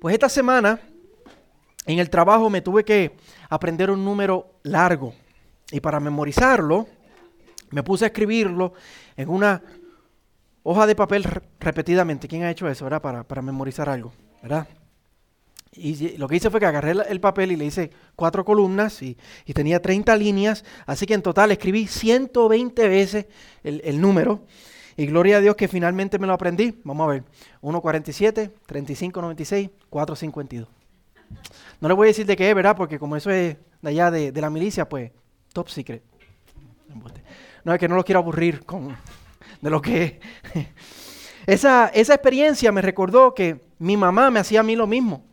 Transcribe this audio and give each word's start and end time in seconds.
Pues 0.00 0.14
esta 0.14 0.28
semana 0.28 0.80
en 1.84 1.98
el 1.98 2.08
trabajo 2.08 2.48
me 2.48 2.60
tuve 2.60 2.84
que 2.84 3.16
aprender 3.48 3.90
un 3.90 4.04
número 4.04 4.60
largo 4.62 5.12
y 5.72 5.80
para 5.80 5.98
memorizarlo 5.98 6.86
me 7.70 7.82
puse 7.82 8.04
a 8.04 8.08
escribirlo 8.08 8.74
en 9.16 9.28
una 9.28 9.60
hoja 10.62 10.86
de 10.86 10.94
papel 10.94 11.24
repetidamente. 11.58 12.28
¿Quién 12.28 12.44
ha 12.44 12.50
hecho 12.50 12.68
eso, 12.68 12.84
verdad? 12.84 13.02
Para, 13.02 13.24
para 13.24 13.42
memorizar 13.42 13.88
algo, 13.88 14.12
¿verdad? 14.40 14.68
Y 15.72 16.16
lo 16.16 16.28
que 16.28 16.36
hice 16.36 16.50
fue 16.50 16.60
que 16.60 16.66
agarré 16.66 16.92
el 17.08 17.20
papel 17.20 17.52
y 17.52 17.56
le 17.56 17.64
hice 17.64 17.90
cuatro 18.14 18.44
columnas 18.44 19.02
y, 19.02 19.16
tenía 19.52 19.82
30 19.82 20.16
líneas, 20.16 20.64
así 20.86 21.06
que 21.06 21.14
en 21.14 21.22
total 21.22 21.50
escribí 21.50 21.86
120 21.86 22.88
veces 22.88 23.26
el, 23.64 23.80
el 23.84 24.00
número. 24.00 24.44
Y 24.98 25.06
gloria 25.06 25.36
a 25.36 25.40
Dios 25.40 25.54
que 25.54 25.68
finalmente 25.68 26.18
me 26.18 26.26
lo 26.26 26.32
aprendí. 26.32 26.80
Vamos 26.82 27.04
a 27.04 27.10
ver. 27.12 27.22
1.47, 27.62 28.50
35.96, 28.66 29.70
4.52. 29.88 30.66
No 31.80 31.86
le 31.86 31.94
voy 31.94 32.06
a 32.06 32.10
decir 32.10 32.26
de 32.26 32.36
qué 32.36 32.50
es, 32.50 32.54
¿verdad? 32.56 32.76
Porque 32.76 32.98
como 32.98 33.14
eso 33.14 33.30
es 33.30 33.56
de 33.80 33.88
allá 33.88 34.10
de, 34.10 34.32
la 34.32 34.50
milicia, 34.50 34.88
pues 34.88 35.12
top 35.52 35.68
secret. 35.68 36.02
No 37.62 37.72
es 37.72 37.78
que 37.78 37.86
no 37.86 37.94
lo 37.94 38.04
quiero 38.04 38.18
aburrir 38.18 38.64
con 38.64 38.88
de 39.60 39.70
lo 39.70 39.80
que 39.80 40.20
es. 40.52 40.66
Esa, 41.46 41.86
esa 41.94 42.14
experiencia 42.14 42.72
me 42.72 42.82
recordó 42.82 43.34
que 43.34 43.64
mi 43.78 43.96
mamá 43.96 44.30
me 44.32 44.40
hacía 44.40 44.60
a 44.60 44.64
mí 44.64 44.74
lo 44.74 44.88
mismo. 44.88 45.24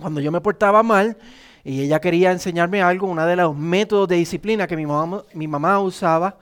Cuando 0.00 0.20
yo 0.20 0.32
me 0.32 0.40
portaba 0.40 0.82
mal 0.82 1.18
y 1.62 1.82
ella 1.82 2.00
quería 2.00 2.32
enseñarme 2.32 2.82
algo, 2.82 3.06
uno 3.06 3.24
de 3.26 3.36
los 3.36 3.54
métodos 3.54 4.08
de 4.08 4.16
disciplina 4.16 4.66
que 4.66 4.74
mi 4.74 4.86
mamá, 4.86 5.22
mi 5.34 5.46
mamá 5.46 5.78
usaba 5.80 6.38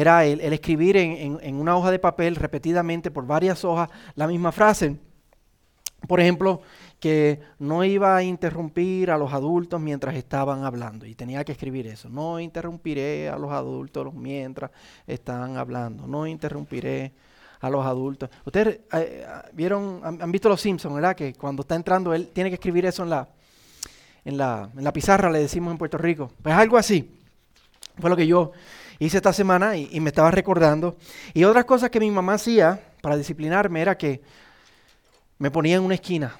era 0.00 0.24
el, 0.24 0.40
escribir 0.40 0.96
en, 0.96 1.54
una 1.56 1.76
hoja 1.76 1.90
de 1.90 1.98
papel 1.98 2.36
repetidamente 2.36 3.10
por 3.10 3.26
varias 3.26 3.64
hojas 3.64 3.88
la 4.14 4.26
misma 4.26 4.52
frase. 4.52 4.96
Por 6.08 6.20
ejemplo, 6.20 6.60
que 7.00 7.40
no 7.58 7.84
iba 7.84 8.16
a 8.16 8.22
interrumpir 8.22 9.10
a 9.10 9.16
los 9.16 9.32
adultos 9.32 9.80
mientras 9.80 10.14
estaban 10.16 10.64
hablando. 10.64 11.06
Y 11.06 11.14
tenía 11.14 11.44
que 11.44 11.52
escribir 11.52 11.86
eso. 11.86 12.08
No 12.08 12.40
interrumpiré 12.40 13.28
a 13.28 13.38
los 13.38 13.52
adultos 13.52 14.12
mientras 14.12 14.70
están 15.06 15.56
hablando. 15.56 16.06
No 16.06 16.26
interrumpiré 16.26 17.12
a 17.60 17.70
los 17.70 17.86
adultos. 17.86 18.28
Ustedes 18.44 18.76
eh, 18.76 18.80
eh, 18.92 19.26
vieron, 19.52 20.00
han, 20.02 20.30
visto 20.30 20.48
los 20.48 20.60
Simpsons, 20.60 20.94
¿verdad? 20.94 21.16
Que 21.16 21.32
cuando 21.32 21.62
está 21.62 21.74
entrando 21.74 22.12
él 22.12 22.28
tiene 22.34 22.50
que 22.50 22.54
escribir 22.54 22.84
eso 22.84 23.02
en 23.04 23.10
la, 23.10 23.28
en 24.24 24.36
la, 24.36 24.70
en 24.76 24.84
la 24.84 24.92
pizarra, 24.92 25.30
le 25.30 25.38
decimos 25.38 25.70
en 25.70 25.78
Puerto 25.78 25.96
Rico. 25.96 26.30
Pues 26.42 26.54
algo 26.54 26.76
así. 26.76 27.10
Fue 27.98 28.10
lo 28.10 28.16
que 28.16 28.26
yo 28.26 28.52
hice 28.98 29.16
esta 29.16 29.32
semana 29.32 29.76
y, 29.76 30.00
me 30.00 30.10
estaba 30.10 30.30
recordando. 30.30 30.96
Y 31.32 31.44
otras 31.44 31.64
cosas 31.64 31.90
que 31.90 32.00
mi 32.00 32.10
mamá 32.10 32.34
hacía 32.34 32.80
para 33.00 33.16
disciplinarme 33.16 33.80
era 33.80 33.96
que 33.96 34.22
me 35.38 35.50
ponía 35.50 35.76
en 35.76 35.82
una 35.82 35.94
esquina. 35.94 36.36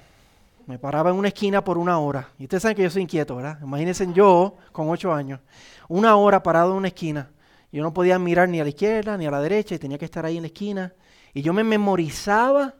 Me 0.67 0.79
paraba 0.79 1.11
en 1.11 1.15
una 1.15 1.27
esquina 1.27 1.63
por 1.63 1.77
una 1.77 1.99
hora. 1.99 2.29
Y 2.39 2.43
ustedes 2.43 2.63
saben 2.63 2.75
que 2.75 2.83
yo 2.83 2.89
soy 2.89 3.03
inquieto, 3.03 3.35
¿verdad? 3.35 3.59
Imagínense 3.61 4.07
yo, 4.13 4.55
con 4.71 4.89
ocho 4.89 5.13
años, 5.13 5.39
una 5.87 6.15
hora 6.15 6.41
parado 6.41 6.71
en 6.71 6.77
una 6.77 6.87
esquina. 6.87 7.29
Yo 7.71 7.83
no 7.83 7.93
podía 7.93 8.17
mirar 8.17 8.49
ni 8.49 8.59
a 8.59 8.63
la 8.63 8.69
izquierda 8.69 9.17
ni 9.17 9.25
a 9.25 9.31
la 9.31 9.41
derecha 9.41 9.75
y 9.75 9.79
tenía 9.79 9.97
que 9.97 10.05
estar 10.05 10.25
ahí 10.25 10.37
en 10.37 10.43
la 10.43 10.47
esquina. 10.47 10.93
Y 11.33 11.41
yo 11.41 11.53
me 11.53 11.63
memorizaba 11.63 12.75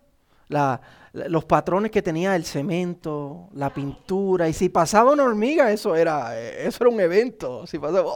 la, 0.48 0.82
los 1.16 1.46
patrones 1.46 1.92
que 1.92 2.02
tenía 2.02 2.36
el 2.36 2.44
cemento, 2.46 3.48
la 3.54 3.74
pintura, 3.74 4.50
y 4.50 4.54
si 4.54 4.68
pasaba 4.70 5.14
una 5.14 5.24
hormiga, 5.24 5.72
eso 5.72 5.96
era, 5.96 6.38
eso 6.38 6.84
era 6.84 6.90
un 6.94 7.00
evento. 7.00 7.66
Si 7.68 7.80
pasaba, 7.80 8.12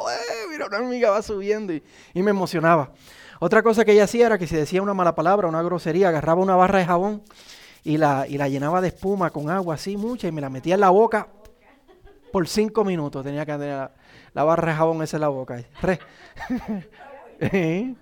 mira, 0.51 0.65
una 0.67 0.77
hormiga 0.77 1.09
va 1.11 1.21
subiendo 1.21 1.73
y, 1.73 1.81
me 2.13 2.31
emocionaba. 2.31 2.91
Otra 3.39 3.63
cosa 3.63 3.85
que 3.85 3.93
ella 3.93 4.03
hacía 4.03 4.25
era 4.25 4.37
que 4.37 4.47
si 4.47 4.55
decía 4.55 4.81
una 4.81 4.93
mala 4.93 5.15
palabra, 5.15 5.47
una 5.47 5.61
grosería, 5.61 6.09
agarraba 6.09 6.41
una 6.41 6.57
barra 6.57 6.79
de 6.79 6.85
jabón 6.85 7.23
y 7.85 7.97
la, 7.97 8.25
y 8.27 8.37
la 8.37 8.49
llenaba 8.49 8.81
de 8.81 8.89
espuma 8.89 9.29
con 9.29 9.49
agua 9.49 9.75
así 9.75 9.95
mucha 9.95 10.27
y 10.27 10.33
me 10.33 10.41
la 10.41 10.49
metía 10.49 10.73
en 10.73 10.81
la 10.81 10.89
boca 10.89 11.29
por 12.33 12.49
cinco 12.49 12.83
minutos. 12.83 13.23
Tenía 13.23 13.45
que 13.45 13.53
tener 13.53 13.89
la, 14.33 14.43
barra 14.43 14.73
de 14.73 14.77
jabón 14.77 15.01
esa 15.03 15.15
en 15.15 15.21
la 15.21 15.29
boca. 15.29 15.63
el 17.39 17.95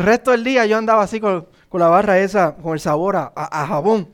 resto 0.00 0.32
del 0.32 0.44
día 0.44 0.66
yo 0.66 0.76
andaba 0.76 1.02
así 1.02 1.18
con 1.18 1.48
con 1.68 1.80
la 1.80 1.88
barra 1.88 2.18
esa, 2.18 2.54
con 2.56 2.72
el 2.74 2.80
sabor 2.80 3.16
a, 3.16 3.66
jabón. 3.66 4.08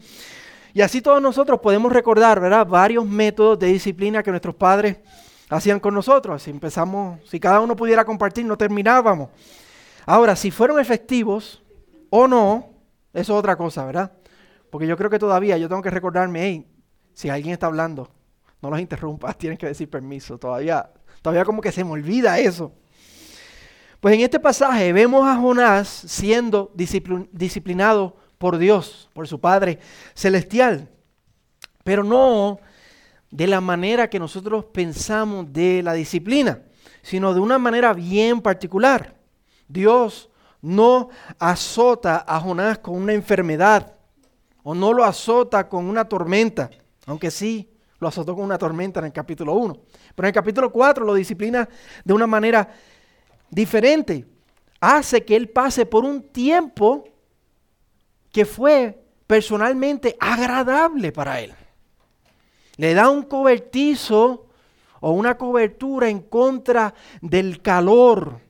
Y 0.73 0.81
así 0.81 1.01
todos 1.01 1.23
nosotros 1.23 1.61
podemos 1.61 1.93
recordar, 1.93 2.41
¿verdad? 2.41 2.67
Varios 2.67 3.07
métodos 3.07 3.59
de 3.59 3.69
disciplina 3.69 4.23
que 4.23 4.31
nuestros 4.31 4.55
padres 4.55 4.99
hacían 5.49 5.79
con 5.79 5.95
nosotros. 5.95 6.43
Si 6.43 6.51
empezamos, 6.51 7.21
si 7.29 7.39
cada 7.39 7.61
uno 7.61 7.77
pudiera 7.77 8.05
compartir, 8.05 8.45
no 8.45 8.59
terminábamos. 8.59 9.31
Ahora, 10.05 10.35
si 10.35 10.51
fueron 10.51 10.81
efectivos 10.81 11.63
o 12.11 12.27
no, 12.27 12.71
eso 13.13 13.33
es 13.35 13.39
otra 13.39 13.57
cosa, 13.57 13.87
¿verdad? 13.87 14.13
Porque 14.71 14.87
yo 14.87 14.97
creo 14.97 15.09
que 15.09 15.21
todavía 15.21 15.57
yo 15.57 15.69
tengo 15.69 15.83
que 15.83 15.91
recordarme, 15.91 16.43
hey, 16.43 16.67
si 17.15 17.29
alguien 17.31 17.53
está 17.53 17.67
hablando, 17.67 18.11
no 18.61 18.71
los 18.71 18.81
interrumpas, 18.81 19.39
tienen 19.39 19.57
que 19.57 19.67
decir 19.67 19.89
permiso. 19.89 20.39
Todavía, 20.39 20.91
todavía 21.23 21.45
como 21.45 21.63
que 21.63 21.71
se 21.71 21.85
me 21.85 21.93
olvida 21.93 22.39
eso. 22.39 22.73
Pues 24.05 24.17
en 24.17 24.21
este 24.21 24.39
pasaje 24.39 24.93
vemos 24.93 25.27
a 25.27 25.35
Jonás 25.35 25.89
siendo 25.89 26.71
disciplinado 26.75 28.15
por 28.37 28.59
Dios, 28.59 29.09
por 29.15 29.27
su 29.27 29.41
Padre 29.41 29.79
Celestial, 30.13 30.91
pero 31.85 32.05
no 32.05 32.59
de 33.31 33.47
la 33.47 33.63
manera 33.63 34.11
que 34.11 34.19
nosotros 34.19 34.67
pensamos 34.67 35.51
de 35.51 35.83
la 35.83 35.95
disciplina, 35.95 36.65
sino 37.01 37.33
de 37.33 37.41
una 37.41 37.59
manera 37.59 37.95
bien 37.95 38.43
particular. 38.43 39.17
Dios 39.69 40.29
no 40.61 41.09
azota 41.39 42.27
a 42.29 42.39
Jonás 42.41 42.81
con 42.81 42.97
una 42.97 43.15
enfermedad 43.15 43.95
o 44.65 44.75
no 44.75 44.93
lo 44.93 45.03
azota 45.03 45.67
con 45.67 45.87
una 45.87 46.07
tormenta, 46.07 46.69
aunque 47.07 47.31
sí 47.31 47.71
lo 48.01 48.09
azotó 48.09 48.35
con 48.35 48.45
una 48.45 48.59
tormenta 48.59 49.01
en 49.01 49.07
el 49.07 49.13
capítulo 49.15 49.55
1. 49.55 49.79
Pero 50.15 50.27
en 50.27 50.29
el 50.29 50.35
capítulo 50.35 50.71
4 50.71 51.07
lo 51.07 51.15
disciplina 51.15 51.67
de 52.05 52.13
una 52.13 52.27
manera 52.27 52.69
diferente. 53.51 54.27
Hace 54.81 55.25
que 55.25 55.37
él 55.37 55.49
pase 55.49 55.87
por 55.87 56.05
un 56.05 56.23
tiempo 56.23 57.05
que 58.33 58.45
fue 58.45 59.05
personalmente 59.27 60.17
agradable 60.21 61.13
para 61.13 61.41
él. 61.41 61.55
Le 62.77 62.95
da 62.95 63.09
un 63.09 63.23
cobertizo 63.23 64.47
o 65.01 65.13
una 65.13 65.37
cobertura 65.37 66.09
en 66.09 66.21
contra 66.21 66.95
del 67.21 67.63
calor, 67.63 68.41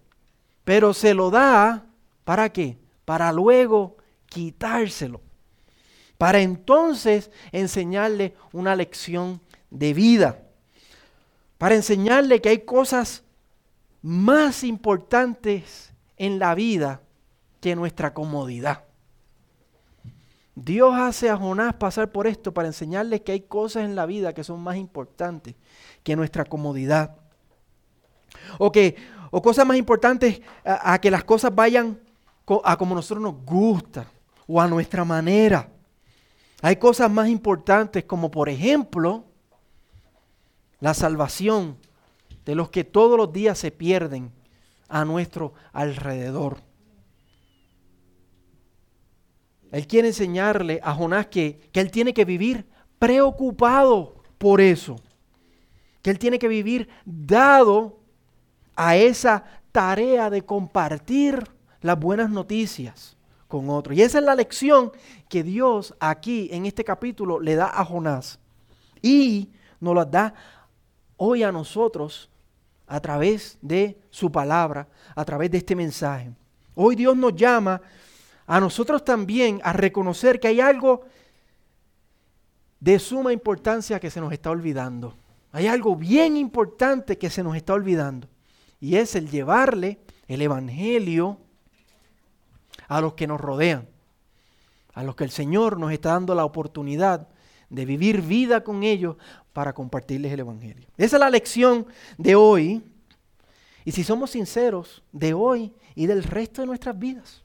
pero 0.64 0.94
se 0.94 1.12
lo 1.12 1.30
da 1.30 1.84
para 2.24 2.50
qué? 2.50 2.78
Para 3.04 3.32
luego 3.32 3.96
quitárselo. 4.26 5.20
Para 6.16 6.40
entonces 6.40 7.30
enseñarle 7.52 8.34
una 8.52 8.74
lección 8.76 9.40
de 9.70 9.92
vida. 9.92 10.42
Para 11.58 11.74
enseñarle 11.74 12.40
que 12.40 12.50
hay 12.50 12.58
cosas 12.60 13.23
más 14.04 14.64
importantes 14.64 15.94
en 16.18 16.38
la 16.38 16.54
vida 16.54 17.00
que 17.62 17.74
nuestra 17.74 18.12
comodidad. 18.12 18.84
Dios 20.54 20.94
hace 20.94 21.30
a 21.30 21.38
Jonás 21.38 21.72
pasar 21.76 22.12
por 22.12 22.26
esto 22.26 22.52
para 22.52 22.68
enseñarle 22.68 23.22
que 23.22 23.32
hay 23.32 23.40
cosas 23.40 23.84
en 23.84 23.96
la 23.96 24.04
vida 24.04 24.34
que 24.34 24.44
son 24.44 24.60
más 24.60 24.76
importantes 24.76 25.54
que 26.02 26.16
nuestra 26.16 26.44
comodidad. 26.44 27.16
O, 28.58 28.70
que, 28.70 28.94
o 29.30 29.40
cosas 29.40 29.66
más 29.66 29.78
importantes 29.78 30.42
a, 30.66 30.92
a 30.92 31.00
que 31.00 31.10
las 31.10 31.24
cosas 31.24 31.54
vayan 31.54 31.98
a 32.62 32.76
como 32.76 32.94
nosotros 32.94 33.22
nos 33.22 33.42
gusta 33.42 34.06
o 34.46 34.60
a 34.60 34.68
nuestra 34.68 35.06
manera. 35.06 35.66
Hay 36.60 36.76
cosas 36.76 37.10
más 37.10 37.30
importantes 37.30 38.04
como 38.04 38.30
por 38.30 38.50
ejemplo 38.50 39.24
la 40.78 40.92
salvación 40.92 41.78
de 42.44 42.54
los 42.54 42.70
que 42.70 42.84
todos 42.84 43.16
los 43.16 43.32
días 43.32 43.58
se 43.58 43.70
pierden 43.70 44.32
a 44.88 45.04
nuestro 45.04 45.54
alrededor. 45.72 46.58
Él 49.70 49.86
quiere 49.86 50.08
enseñarle 50.08 50.80
a 50.82 50.94
Jonás 50.94 51.26
que, 51.26 51.68
que 51.72 51.80
él 51.80 51.90
tiene 51.90 52.14
que 52.14 52.24
vivir 52.24 52.66
preocupado 52.98 54.22
por 54.38 54.60
eso, 54.60 54.96
que 56.00 56.10
él 56.10 56.18
tiene 56.18 56.38
que 56.38 56.48
vivir 56.48 56.88
dado 57.04 57.98
a 58.76 58.96
esa 58.96 59.44
tarea 59.72 60.30
de 60.30 60.42
compartir 60.42 61.42
las 61.80 61.98
buenas 61.98 62.30
noticias 62.30 63.16
con 63.48 63.68
otros. 63.68 63.96
Y 63.96 64.02
esa 64.02 64.18
es 64.18 64.24
la 64.24 64.34
lección 64.34 64.92
que 65.28 65.42
Dios 65.42 65.94
aquí 65.98 66.48
en 66.52 66.66
este 66.66 66.84
capítulo 66.84 67.40
le 67.40 67.56
da 67.56 67.70
a 67.72 67.84
Jonás. 67.84 68.38
Y 69.02 69.50
nos 69.80 69.94
la 69.94 70.04
da 70.04 70.34
hoy 71.16 71.42
a 71.42 71.52
nosotros 71.52 72.30
a 72.86 73.00
través 73.00 73.58
de 73.62 73.98
su 74.10 74.30
palabra, 74.30 74.88
a 75.14 75.24
través 75.24 75.50
de 75.50 75.58
este 75.58 75.74
mensaje. 75.74 76.32
Hoy 76.74 76.96
Dios 76.96 77.16
nos 77.16 77.34
llama 77.34 77.80
a 78.46 78.60
nosotros 78.60 79.04
también 79.04 79.60
a 79.64 79.72
reconocer 79.72 80.38
que 80.38 80.48
hay 80.48 80.60
algo 80.60 81.04
de 82.80 82.98
suma 82.98 83.32
importancia 83.32 83.98
que 83.98 84.10
se 84.10 84.20
nos 84.20 84.32
está 84.32 84.50
olvidando. 84.50 85.16
Hay 85.52 85.68
algo 85.68 85.96
bien 85.96 86.36
importante 86.36 87.16
que 87.16 87.30
se 87.30 87.42
nos 87.42 87.56
está 87.56 87.74
olvidando. 87.74 88.28
Y 88.80 88.96
es 88.96 89.14
el 89.14 89.30
llevarle 89.30 90.00
el 90.26 90.42
Evangelio 90.42 91.38
a 92.88 93.00
los 93.00 93.14
que 93.14 93.26
nos 93.26 93.40
rodean, 93.40 93.88
a 94.92 95.02
los 95.02 95.16
que 95.16 95.24
el 95.24 95.30
Señor 95.30 95.78
nos 95.78 95.92
está 95.92 96.10
dando 96.10 96.34
la 96.34 96.44
oportunidad 96.44 97.28
de 97.70 97.84
vivir 97.86 98.20
vida 98.20 98.62
con 98.62 98.82
ellos 98.82 99.16
para 99.54 99.72
compartirles 99.72 100.32
el 100.32 100.40
Evangelio. 100.40 100.86
Esa 100.98 101.16
es 101.16 101.20
la 101.20 101.30
lección 101.30 101.86
de 102.18 102.34
hoy. 102.34 102.82
Y 103.84 103.92
si 103.92 104.02
somos 104.04 104.32
sinceros, 104.32 105.02
de 105.12 105.32
hoy 105.32 105.72
y 105.94 106.06
del 106.06 106.24
resto 106.24 106.60
de 106.60 106.66
nuestras 106.66 106.98
vidas. 106.98 107.42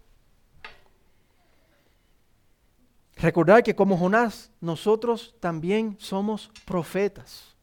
Recordar 3.16 3.64
que 3.64 3.76
como 3.76 3.96
Jonás, 3.96 4.50
nosotros 4.60 5.36
también 5.40 5.96
somos 6.00 6.52
profetas. 6.66 7.56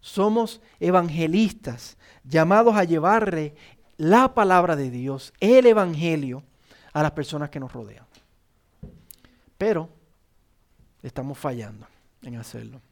Somos 0.00 0.60
evangelistas, 0.78 1.96
llamados 2.24 2.76
a 2.76 2.84
llevarle 2.84 3.54
la 3.96 4.34
palabra 4.34 4.76
de 4.76 4.90
Dios, 4.90 5.32
el 5.40 5.66
Evangelio, 5.66 6.42
a 6.92 7.02
las 7.02 7.12
personas 7.12 7.48
que 7.48 7.60
nos 7.60 7.72
rodean. 7.72 8.04
Pero 9.56 9.88
estamos 11.02 11.38
fallando 11.38 11.86
en 12.20 12.36
hacerlo. 12.36 12.82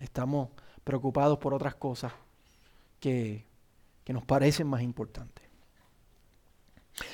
Estamos 0.00 0.48
preocupados 0.84 1.38
por 1.38 1.54
otras 1.54 1.74
cosas 1.74 2.12
que, 3.00 3.44
que 4.04 4.12
nos 4.12 4.24
parecen 4.24 4.66
más 4.66 4.82
importantes. 4.82 5.48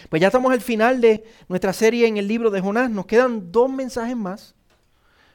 Pues 0.08 0.20
ya 0.20 0.28
estamos 0.28 0.52
al 0.52 0.60
final 0.60 1.00
de 1.00 1.24
nuestra 1.48 1.72
serie 1.72 2.06
en 2.06 2.16
el 2.16 2.28
libro 2.28 2.50
de 2.50 2.60
Jonás. 2.60 2.90
Nos 2.90 3.06
quedan 3.06 3.52
dos 3.52 3.70
mensajes 3.70 4.16
más, 4.16 4.54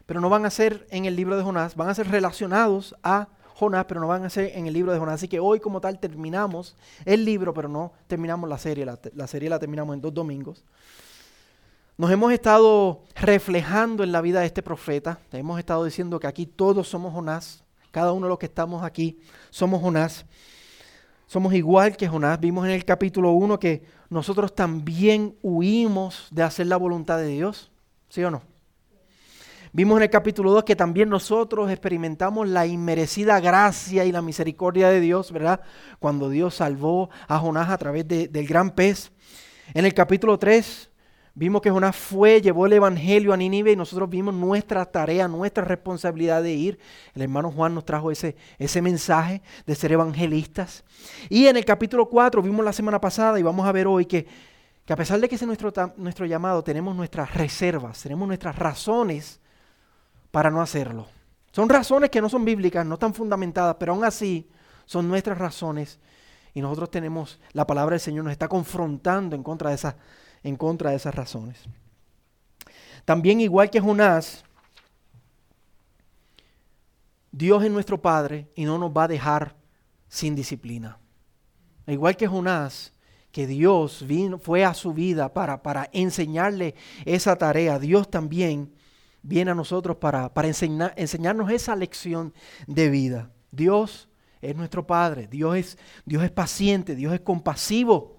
pero 0.06 0.22
no 0.22 0.30
van 0.30 0.46
a 0.46 0.50
ser 0.50 0.88
en 0.90 1.06
el 1.06 1.16
libro 1.16 1.38
de 1.38 1.44
Jonás, 1.44 1.76
van 1.76 1.90
a 1.90 1.96
ser 1.96 2.08
relacionados 2.10 2.96
a 3.04 3.28
Jonás, 3.56 3.86
pero 3.86 4.00
no 4.00 4.08
van 4.08 4.24
a 4.24 4.30
ser 4.30 4.52
en 4.56 4.68
el 4.68 4.74
libro 4.74 4.94
de 4.94 5.00
Jonás. 5.00 5.16
Así 5.16 5.28
que 5.28 5.40
hoy 5.40 5.60
como 5.60 5.82
tal 5.82 6.00
terminamos 6.00 6.76
el 7.06 7.26
libro, 7.26 7.54
pero 7.54 7.68
no 7.68 7.92
terminamos 8.08 8.50
la 8.50 8.58
serie. 8.58 8.86
La, 8.86 9.28
serie 9.28 9.50
la 9.50 9.60
terminamos 9.60 9.94
en 9.94 10.02
dos 10.02 10.14
domingos. 10.14 10.64
Nos 12.00 12.12
hemos 12.12 12.32
estado 12.32 13.04
reflejando 13.14 14.06
en 14.06 14.14
la 14.14 14.22
vida 14.22 14.40
de 14.40 14.46
este 14.46 14.64
profeta. 14.64 15.20
Hemos 15.34 15.60
estado 15.60 15.84
diciendo 15.84 16.18
que 16.18 16.28
aquí 16.28 16.46
todos 16.46 16.88
somos 16.88 17.14
Jonás. 17.14 17.66
Cada 17.92 18.14
uno 18.14 18.26
de 18.26 18.30
los 18.30 18.40
que 18.40 18.46
estamos 18.46 18.86
aquí 18.86 19.20
somos 19.50 19.82
Jonás. 19.82 20.26
Somos 21.28 21.54
igual 21.54 21.98
que 21.98 22.08
Jonás. 22.08 22.40
Vimos 22.40 22.66
en 22.66 22.72
el 22.72 22.86
capítulo 22.86 23.34
1 23.34 23.60
que 23.60 23.84
nosotros 24.10 24.56
también 24.56 25.36
huimos 25.42 26.30
de 26.32 26.44
hacer 26.44 26.68
la 26.68 26.78
voluntad 26.78 27.18
de 27.18 27.28
Dios. 27.28 27.70
¿Sí 28.08 28.24
o 28.24 28.32
no? 28.32 28.44
Vimos 29.74 29.98
en 29.98 30.04
el 30.04 30.10
capítulo 30.10 30.54
2 30.54 30.64
que 30.64 30.78
también 30.78 31.10
nosotros 31.10 31.70
experimentamos 31.70 32.48
la 32.48 32.66
inmerecida 32.66 33.42
gracia 33.42 34.06
y 34.06 34.14
la 34.14 34.22
misericordia 34.22 34.88
de 34.88 35.02
Dios, 35.02 35.34
¿verdad? 35.34 35.60
Cuando 36.00 36.30
Dios 36.30 36.56
salvó 36.56 37.10
a 37.28 37.40
Jonás 37.40 37.70
a 37.70 37.78
través 37.78 38.08
del 38.08 38.48
gran 38.48 38.72
pez. 38.72 39.12
En 39.74 39.84
el 39.84 39.94
capítulo 39.94 40.40
3 40.40 40.89
vimos 41.40 41.62
que 41.62 41.72
Jonás 41.72 41.96
fue, 41.96 42.42
llevó 42.42 42.66
el 42.66 42.74
evangelio 42.74 43.32
a 43.32 43.38
Nínive 43.38 43.72
y 43.72 43.76
nosotros 43.78 44.10
vimos 44.10 44.34
nuestra 44.34 44.84
tarea, 44.86 45.30
nuestra 45.30 45.64
responsabilidad 45.64 46.44
de 46.44 46.52
ir. 46.52 46.80
El 47.16 47.22
hermano 47.22 47.50
Juan 47.50 47.74
nos 47.74 47.86
trajo 47.86 48.12
ese, 48.12 48.36
ese 48.58 48.82
mensaje 48.82 49.42
de 49.66 49.74
ser 49.74 49.94
evangelistas. 49.94 50.84
Y 51.30 51.48
en 51.48 51.56
el 51.56 51.64
capítulo 51.64 52.10
4 52.10 52.42
vimos 52.42 52.66
la 52.66 52.74
semana 52.74 53.00
pasada 53.00 53.40
y 53.40 53.44
vamos 53.44 53.66
a 53.66 53.72
ver 53.72 53.88
hoy 53.88 54.06
que, 54.06 54.28
que 54.84 54.92
a 54.92 54.98
pesar 54.98 55.22
de 55.22 55.30
que 55.30 55.36
ese 55.36 55.46
es 55.46 55.48
nuestro, 55.48 55.72
nuestro 55.96 56.26
llamado, 56.26 56.62
tenemos 56.62 56.94
nuestras 56.94 57.34
reservas, 57.34 58.04
tenemos 58.04 58.28
nuestras 58.28 58.58
razones 58.58 59.40
para 60.32 60.52
no 60.52 60.62
hacerlo. 60.62 61.08
Son 61.54 61.70
razones 61.70 62.10
que 62.10 62.20
no 62.20 62.28
son 62.28 62.44
bíblicas, 62.44 62.86
no 62.86 62.96
están 62.96 63.14
fundamentadas, 63.14 63.78
pero 63.80 63.94
aún 63.94 64.04
así 64.04 64.50
son 64.86 65.08
nuestras 65.08 65.38
razones 65.38 66.02
y 66.54 66.62
nosotros 66.62 66.92
tenemos, 66.92 67.40
la 67.54 67.66
palabra 67.66 67.94
del 67.94 68.02
Señor 68.02 68.26
nos 68.26 68.34
está 68.34 68.50
confrontando 68.50 69.38
en 69.38 69.44
contra 69.44 69.70
de 69.70 69.78
esas, 69.78 69.96
en 70.44 70.56
contra 70.56 70.92
de 70.92 70.98
esas 70.98 71.16
razones. 71.16 71.64
También 73.06 73.42
igual 73.42 73.70
que 73.70 73.82
Jonás, 73.82 74.44
Dios 77.32 77.64
es 77.64 77.72
nuestro 77.72 78.02
Padre 78.02 78.50
y 78.56 78.66
no 78.66 78.78
nos 78.78 78.92
va 78.92 79.04
a 79.04 79.08
dejar 79.08 79.56
sin 80.08 80.36
disciplina. 80.36 80.98
Igual 81.88 82.18
que 82.18 82.28
Jonás, 82.28 82.94
que 83.32 83.48
Dios 83.48 84.04
fue 84.42 84.66
a 84.66 84.74
su 84.74 84.94
vida 84.94 85.34
para, 85.34 85.62
para 85.62 85.90
enseñarle 85.92 86.76
esa 87.06 87.36
tarea, 87.36 87.80
Dios 87.80 88.10
también 88.10 88.74
viene 89.22 89.52
a 89.52 89.56
nosotros 89.56 89.98
para, 89.98 90.32
enseñar, 90.44 90.94
enseñarnos 90.96 91.52
esa 91.52 91.76
lección 91.76 92.34
de 92.68 92.90
vida. 92.90 93.32
Dios 93.52 94.10
es 94.42 94.56
nuestro 94.56 94.88
Padre, 94.88 95.28
Dios 95.28 95.56
es, 95.58 95.78
Dios 96.06 96.24
es 96.24 96.32
paciente, 96.32 96.96
Dios 96.96 97.14
es 97.14 97.22
compasivo, 97.22 98.19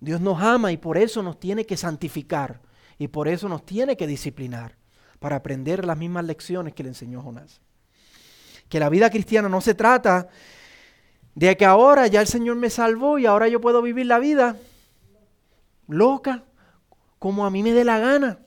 Dios 0.00 0.20
nos 0.20 0.42
ama 0.42 0.72
y 0.72 0.78
por 0.78 0.96
eso 0.96 1.22
nos 1.22 1.38
tiene 1.38 1.66
que 1.66 1.76
santificar 1.76 2.60
y 2.98 3.08
por 3.08 3.28
eso 3.28 3.48
nos 3.48 3.64
tiene 3.64 3.96
que 3.96 4.06
disciplinar 4.06 4.76
para 5.18 5.36
aprender 5.36 5.84
las 5.84 5.98
mismas 5.98 6.24
lecciones 6.24 6.74
que 6.74 6.82
le 6.82 6.88
enseñó 6.88 7.22
Jonás. 7.22 7.60
Que 8.68 8.80
la 8.80 8.88
vida 8.88 9.10
cristiana 9.10 9.48
no 9.48 9.60
se 9.60 9.74
trata 9.74 10.28
de 11.34 11.56
que 11.56 11.64
ahora 11.64 12.06
ya 12.06 12.20
el 12.20 12.26
Señor 12.26 12.56
me 12.56 12.70
salvó 12.70 13.18
y 13.18 13.26
ahora 13.26 13.48
yo 13.48 13.60
puedo 13.60 13.82
vivir 13.82 14.06
la 14.06 14.18
vida 14.18 14.56
loca, 15.86 16.44
como 17.18 17.44
a 17.44 17.50
mí 17.50 17.62
me 17.62 17.72
dé 17.72 17.84
la 17.84 17.98
gana. 17.98 18.38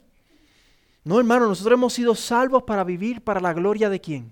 No, 1.04 1.20
hermano, 1.20 1.48
nosotros 1.48 1.78
hemos 1.78 1.94
sido 1.94 2.16
salvos 2.16 2.64
para 2.64 2.84
vivir 2.84 3.22
para 3.22 3.42
la 3.42 3.54
gloria 3.54 3.90
de 3.90 4.00
quién? 4.00 4.32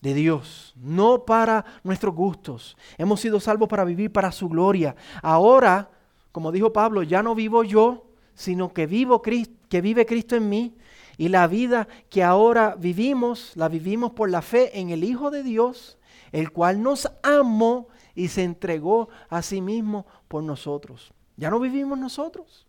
De 0.00 0.14
Dios, 0.14 0.74
no 0.76 1.24
para 1.26 1.64
nuestros 1.84 2.14
gustos. 2.14 2.76
Hemos 2.96 3.20
sido 3.20 3.38
salvos 3.38 3.68
para 3.68 3.84
vivir 3.84 4.10
para 4.10 4.32
su 4.32 4.48
gloria. 4.48 4.96
Ahora, 5.22 5.90
como 6.32 6.52
dijo 6.52 6.72
Pablo, 6.72 7.02
ya 7.02 7.22
no 7.22 7.34
vivo 7.34 7.64
yo, 7.64 8.06
sino 8.34 8.72
que 8.72 8.86
vivo 8.86 9.20
que 9.20 9.80
vive 9.80 10.06
Cristo 10.06 10.36
en 10.36 10.48
mí 10.48 10.74
y 11.18 11.28
la 11.28 11.46
vida 11.46 11.86
que 12.08 12.22
ahora 12.22 12.76
vivimos, 12.78 13.52
la 13.54 13.68
vivimos 13.68 14.12
por 14.12 14.30
la 14.30 14.40
fe 14.40 14.80
en 14.80 14.88
el 14.88 15.04
Hijo 15.04 15.30
de 15.30 15.42
Dios, 15.42 15.98
el 16.32 16.50
cual 16.50 16.82
nos 16.82 17.10
amó 17.22 17.88
y 18.14 18.28
se 18.28 18.42
entregó 18.42 19.10
a 19.28 19.42
sí 19.42 19.60
mismo 19.60 20.06
por 20.28 20.42
nosotros. 20.42 21.12
Ya 21.36 21.50
no 21.50 21.60
vivimos 21.60 21.98
nosotros. 21.98 22.66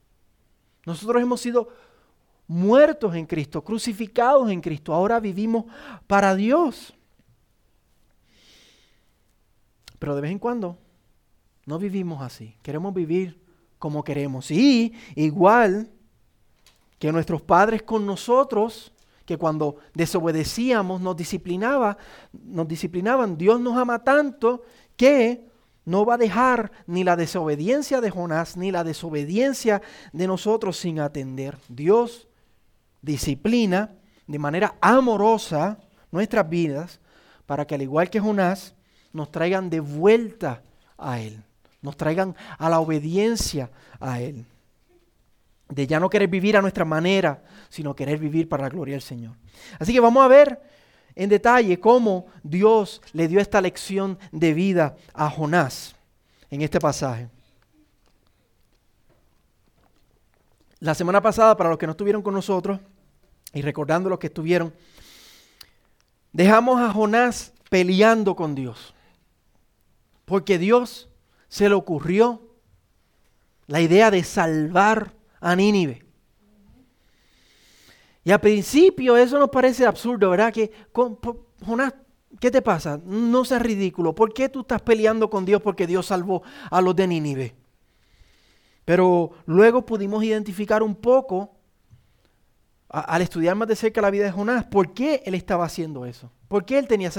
Nosotros 0.85 1.21
hemos 1.21 1.39
sido 1.39 1.69
muertos 2.47 3.15
en 3.15 3.25
Cristo, 3.25 3.63
crucificados 3.63 4.51
en 4.51 4.59
Cristo. 4.59 4.93
Ahora 4.93 5.21
vivimos 5.21 5.65
para 6.07 6.35
Dios. 6.35 6.93
Pero 10.01 10.15
de 10.15 10.21
vez 10.21 10.31
en 10.31 10.39
cuando 10.39 10.79
no 11.67 11.77
vivimos 11.77 12.23
así. 12.23 12.55
Queremos 12.63 12.91
vivir 12.91 13.39
como 13.77 14.03
queremos. 14.03 14.49
Y 14.49 14.95
igual 15.13 15.91
que 16.97 17.11
nuestros 17.11 17.43
padres 17.43 17.83
con 17.83 18.07
nosotros, 18.07 18.91
que 19.25 19.37
cuando 19.37 19.75
desobedecíamos 19.93 21.01
nos 21.01 21.15
disciplinaba, 21.15 21.99
nos 22.33 22.67
disciplinaban, 22.67 23.37
Dios 23.37 23.61
nos 23.61 23.77
ama 23.77 24.03
tanto 24.03 24.63
que 24.97 25.47
no 25.85 26.03
va 26.03 26.15
a 26.15 26.17
dejar 26.17 26.71
ni 26.87 27.03
la 27.03 27.15
desobediencia 27.15 28.01
de 28.01 28.09
Jonás 28.09 28.57
ni 28.57 28.71
la 28.71 28.83
desobediencia 28.83 29.83
de 30.13 30.25
nosotros 30.25 30.77
sin 30.77 30.99
atender. 30.99 31.59
Dios 31.69 32.27
disciplina 33.03 33.93
de 34.25 34.39
manera 34.39 34.73
amorosa 34.81 35.79
nuestras 36.09 36.49
vidas 36.49 36.99
para 37.45 37.67
que 37.67 37.75
al 37.75 37.83
igual 37.83 38.09
que 38.09 38.19
Jonás 38.19 38.73
nos 39.13 39.31
traigan 39.31 39.69
de 39.69 39.79
vuelta 39.79 40.61
a 40.97 41.19
Él, 41.19 41.43
nos 41.81 41.97
traigan 41.97 42.35
a 42.57 42.69
la 42.69 42.79
obediencia 42.79 43.69
a 43.99 44.19
Él. 44.21 44.45
De 45.69 45.87
ya 45.87 45.99
no 45.99 46.09
querer 46.09 46.27
vivir 46.27 46.57
a 46.57 46.61
nuestra 46.61 46.83
manera, 46.83 47.43
sino 47.69 47.95
querer 47.95 48.19
vivir 48.19 48.49
para 48.49 48.63
la 48.63 48.69
gloria 48.69 48.95
del 48.95 49.01
Señor. 49.01 49.35
Así 49.79 49.93
que 49.93 49.99
vamos 49.99 50.23
a 50.23 50.27
ver 50.27 50.61
en 51.15 51.29
detalle 51.29 51.79
cómo 51.79 52.25
Dios 52.43 53.01
le 53.13 53.27
dio 53.27 53.39
esta 53.39 53.61
lección 53.61 54.19
de 54.31 54.53
vida 54.53 54.95
a 55.13 55.29
Jonás 55.29 55.95
en 56.49 56.61
este 56.61 56.79
pasaje. 56.79 57.29
La 60.79 60.95
semana 60.95 61.21
pasada, 61.21 61.55
para 61.55 61.69
los 61.69 61.77
que 61.77 61.85
no 61.85 61.91
estuvieron 61.91 62.21
con 62.21 62.33
nosotros, 62.33 62.79
y 63.53 63.61
recordando 63.61 64.09
los 64.09 64.19
que 64.19 64.27
estuvieron, 64.27 64.73
dejamos 66.31 66.79
a 66.81 66.91
Jonás 66.91 67.53
peleando 67.69 68.35
con 68.35 68.55
Dios. 68.55 68.93
Porque 70.31 70.57
Dios 70.57 71.09
se 71.49 71.67
le 71.67 71.75
ocurrió 71.75 72.55
la 73.67 73.81
idea 73.81 74.09
de 74.09 74.23
salvar 74.23 75.13
a 75.41 75.57
Nínive. 75.57 76.05
Y 78.23 78.31
al 78.31 78.39
principio 78.39 79.17
eso 79.17 79.37
nos 79.37 79.49
parece 79.49 79.85
absurdo, 79.85 80.29
¿verdad? 80.29 80.53
Que 80.53 80.71
Jonás, 81.65 81.95
¿qué 82.39 82.49
te 82.49 82.61
pasa? 82.61 82.97
No 83.03 83.43
seas 83.43 83.61
ridículo. 83.61 84.15
¿Por 84.15 84.33
qué 84.33 84.47
tú 84.47 84.61
estás 84.61 84.81
peleando 84.81 85.29
con 85.29 85.43
Dios 85.43 85.61
porque 85.61 85.85
Dios 85.85 86.05
salvó 86.05 86.43
a 86.69 86.79
los 86.79 86.95
de 86.95 87.07
Nínive? 87.07 87.53
Pero 88.85 89.31
luego 89.47 89.85
pudimos 89.85 90.23
identificar 90.23 90.81
un 90.81 90.95
poco 90.95 91.57
al 92.87 93.21
estudiar 93.21 93.57
más 93.57 93.67
de 93.67 93.75
cerca 93.75 93.99
la 93.99 94.09
vida 94.09 94.23
de 94.23 94.31
Jonás, 94.31 94.63
¿por 94.63 94.93
qué 94.93 95.23
él 95.25 95.35
estaba 95.35 95.65
haciendo 95.65 96.05
eso? 96.05 96.31
¿Por 96.51 96.65
qué 96.65 96.77
él 96.77 96.85
tenía 96.85 97.09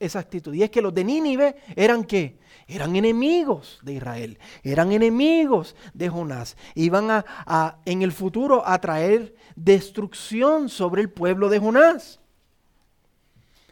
esa, 0.00 0.18
actitud? 0.18 0.52
Y 0.52 0.64
es 0.64 0.70
que 0.70 0.82
los 0.82 0.92
de 0.92 1.04
Nínive 1.04 1.54
eran 1.76 2.02
qué? 2.02 2.40
Eran 2.66 2.96
enemigos 2.96 3.78
de 3.84 3.92
Israel, 3.92 4.36
eran 4.64 4.90
enemigos 4.90 5.76
de 5.94 6.08
Jonás. 6.08 6.56
Iban 6.74 7.08
a, 7.08 7.76
en 7.84 8.02
el 8.02 8.10
futuro 8.10 8.66
a 8.66 8.80
traer 8.80 9.36
destrucción 9.54 10.68
sobre 10.68 11.02
el 11.02 11.08
pueblo 11.08 11.48
de 11.48 11.60
Jonás. 11.60 12.18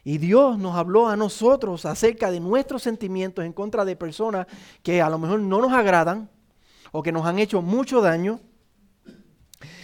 Y 0.05 0.19
Dios 0.19 0.57
nos 0.57 0.77
habló 0.77 1.09
a 1.09 1.17
nosotros 1.17 1.85
acerca 1.85 2.31
de 2.31 2.39
nuestros 2.39 2.85
sentimientos 2.85 3.45
en 3.45 3.53
contra 3.53 3.85
de 3.85 3.97
personas 3.97 4.47
que 4.85 5.03
a 5.03 5.11
lo 5.11 5.19
mejor 5.19 5.41
no 5.41 5.61
nos 5.61 5.73
agradan 5.73 6.31
o 6.93 7.03
que 7.03 7.11
nos 7.11 7.27
han 7.27 7.41
hecho 7.41 7.61
mucho 7.61 8.01
daño 8.01 8.39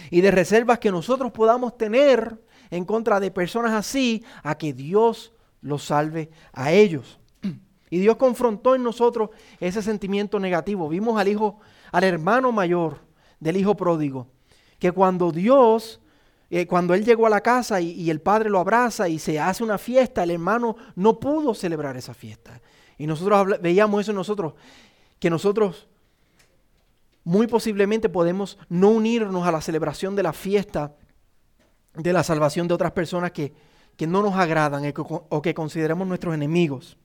y 0.09 0.21
de 0.21 0.31
reservas 0.31 0.79
que 0.79 0.91
nosotros 0.91 1.33
podamos 1.33 1.77
tener 1.77 2.39
en 2.71 2.85
contra 2.85 3.19
de 3.19 3.31
personas 3.31 3.73
así 3.73 4.23
a 4.43 4.57
que 4.57 4.73
Dios 4.73 5.33
los 5.61 5.83
salve 5.83 6.29
a 6.53 6.71
ellos. 6.71 7.19
Y 7.89 7.99
Dios 7.99 8.17
confrontó 8.17 8.75
en 8.75 8.83
nosotros 8.83 9.29
ese 9.59 9.81
sentimiento 9.81 10.39
negativo. 10.39 10.89
Vimos 10.89 11.19
al 11.19 11.27
hijo, 11.27 11.59
al 11.91 12.03
hermano 12.03 12.51
mayor 12.51 12.97
del 13.39 13.57
hijo 13.57 13.75
pródigo, 13.75 14.27
que 14.79 14.91
cuando 14.91 15.31
Dios, 15.31 16.01
eh, 16.49 16.65
cuando 16.67 16.93
él 16.93 17.05
llegó 17.05 17.27
a 17.27 17.29
la 17.29 17.41
casa 17.41 17.79
y, 17.79 17.91
y 17.91 18.09
el 18.09 18.21
padre 18.21 18.49
lo 18.49 18.59
abraza 18.59 19.07
y 19.07 19.19
se 19.19 19.39
hace 19.39 19.63
una 19.63 19.77
fiesta, 19.77 20.23
el 20.23 20.31
hermano 20.31 20.75
no 20.95 21.19
pudo 21.19 21.53
celebrar 21.53 21.95
esa 21.95 22.13
fiesta. 22.13 22.59
Y 22.97 23.07
nosotros 23.07 23.61
veíamos 23.61 24.01
eso 24.01 24.11
en 24.11 24.17
nosotros, 24.17 24.53
que 25.19 25.29
nosotros 25.29 25.87
muy 27.25 27.47
posiblemente 27.47 28.07
podemos 28.07 28.57
no 28.69 28.89
unirnos 28.89 29.45
a 29.45 29.51
la 29.51 29.59
celebración 29.59 30.15
de 30.15 30.23
la 30.23 30.31
fiesta 30.31 30.95
de 31.97 32.13
la 32.13 32.23
salvación 32.23 32.67
de 32.67 32.73
otras 32.73 32.91
personas 32.91 33.31
que, 33.31 33.53
que 33.95 34.07
no 34.07 34.21
nos 34.21 34.35
agradan 34.35 34.83
o 35.29 35.41
que 35.41 35.53
consideremos 35.53 36.07
nuestros 36.07 36.33
enemigos. 36.33 36.97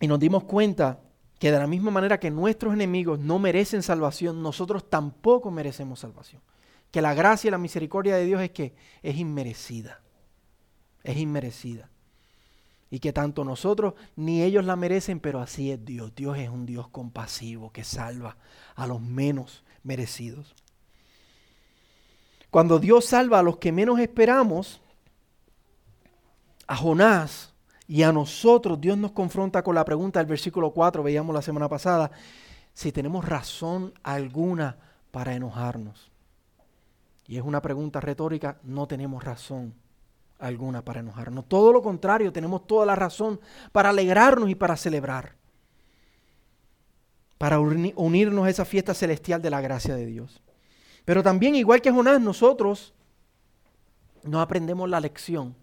Y 0.00 0.08
nos 0.08 0.18
dimos 0.18 0.44
cuenta 0.44 0.98
que 1.38 1.52
de 1.52 1.58
la 1.58 1.66
misma 1.66 1.90
manera 1.90 2.18
que 2.20 2.30
nuestros 2.30 2.74
enemigos 2.74 3.18
no 3.18 3.38
merecen 3.38 3.82
salvación, 3.82 4.42
nosotros 4.42 4.88
tampoco 4.88 5.50
merecemos 5.50 6.00
salvación. 6.00 6.42
Que 6.90 7.00
la 7.00 7.14
gracia 7.14 7.48
y 7.48 7.50
la 7.50 7.58
misericordia 7.58 8.16
de 8.16 8.24
Dios 8.24 8.42
es 8.42 8.50
que 8.50 8.74
es 9.02 9.16
inmerecida. 9.16 10.00
Es 11.02 11.16
inmerecida. 11.16 11.88
Y 12.90 13.00
que 13.00 13.12
tanto 13.12 13.44
nosotros 13.44 13.94
ni 14.14 14.42
ellos 14.42 14.64
la 14.64 14.76
merecen, 14.76 15.18
pero 15.18 15.40
así 15.40 15.72
es 15.72 15.84
Dios. 15.84 16.14
Dios 16.14 16.36
es 16.38 16.48
un 16.48 16.66
Dios 16.66 16.88
compasivo 16.88 17.72
que 17.72 17.84
salva 17.84 18.36
a 18.74 18.86
los 18.86 19.00
menos 19.00 19.64
merecidos. 19.82 20.54
Cuando 22.52 22.78
Dios 22.78 23.06
salva 23.06 23.38
a 23.38 23.42
los 23.42 23.56
que 23.56 23.72
menos 23.72 23.98
esperamos, 23.98 24.82
a 26.66 26.76
Jonás 26.76 27.54
y 27.88 28.02
a 28.02 28.12
nosotros, 28.12 28.78
Dios 28.78 28.98
nos 28.98 29.12
confronta 29.12 29.62
con 29.62 29.74
la 29.74 29.86
pregunta 29.86 30.20
del 30.20 30.26
versículo 30.26 30.70
4, 30.70 31.02
veíamos 31.02 31.34
la 31.34 31.40
semana 31.40 31.66
pasada, 31.66 32.10
si 32.74 32.92
tenemos 32.92 33.26
razón 33.26 33.94
alguna 34.02 34.76
para 35.10 35.34
enojarnos. 35.34 36.12
Y 37.26 37.38
es 37.38 37.42
una 37.42 37.62
pregunta 37.62 38.02
retórica, 38.02 38.58
no 38.64 38.86
tenemos 38.86 39.24
razón 39.24 39.72
alguna 40.38 40.84
para 40.84 41.00
enojarnos. 41.00 41.48
Todo 41.48 41.72
lo 41.72 41.80
contrario, 41.80 42.34
tenemos 42.34 42.66
toda 42.66 42.84
la 42.84 42.96
razón 42.96 43.40
para 43.72 43.88
alegrarnos 43.88 44.50
y 44.50 44.54
para 44.56 44.76
celebrar. 44.76 45.36
Para 47.38 47.60
unirnos 47.60 48.44
a 48.44 48.50
esa 48.50 48.66
fiesta 48.66 48.92
celestial 48.92 49.40
de 49.40 49.48
la 49.48 49.62
gracia 49.62 49.94
de 49.94 50.04
Dios. 50.04 50.42
Pero 51.04 51.22
también, 51.22 51.54
igual 51.54 51.80
que 51.80 51.90
Jonás, 51.90 52.20
nosotros 52.20 52.94
no 54.22 54.40
aprendemos 54.40 54.88
la 54.88 55.00
lección 55.00 55.54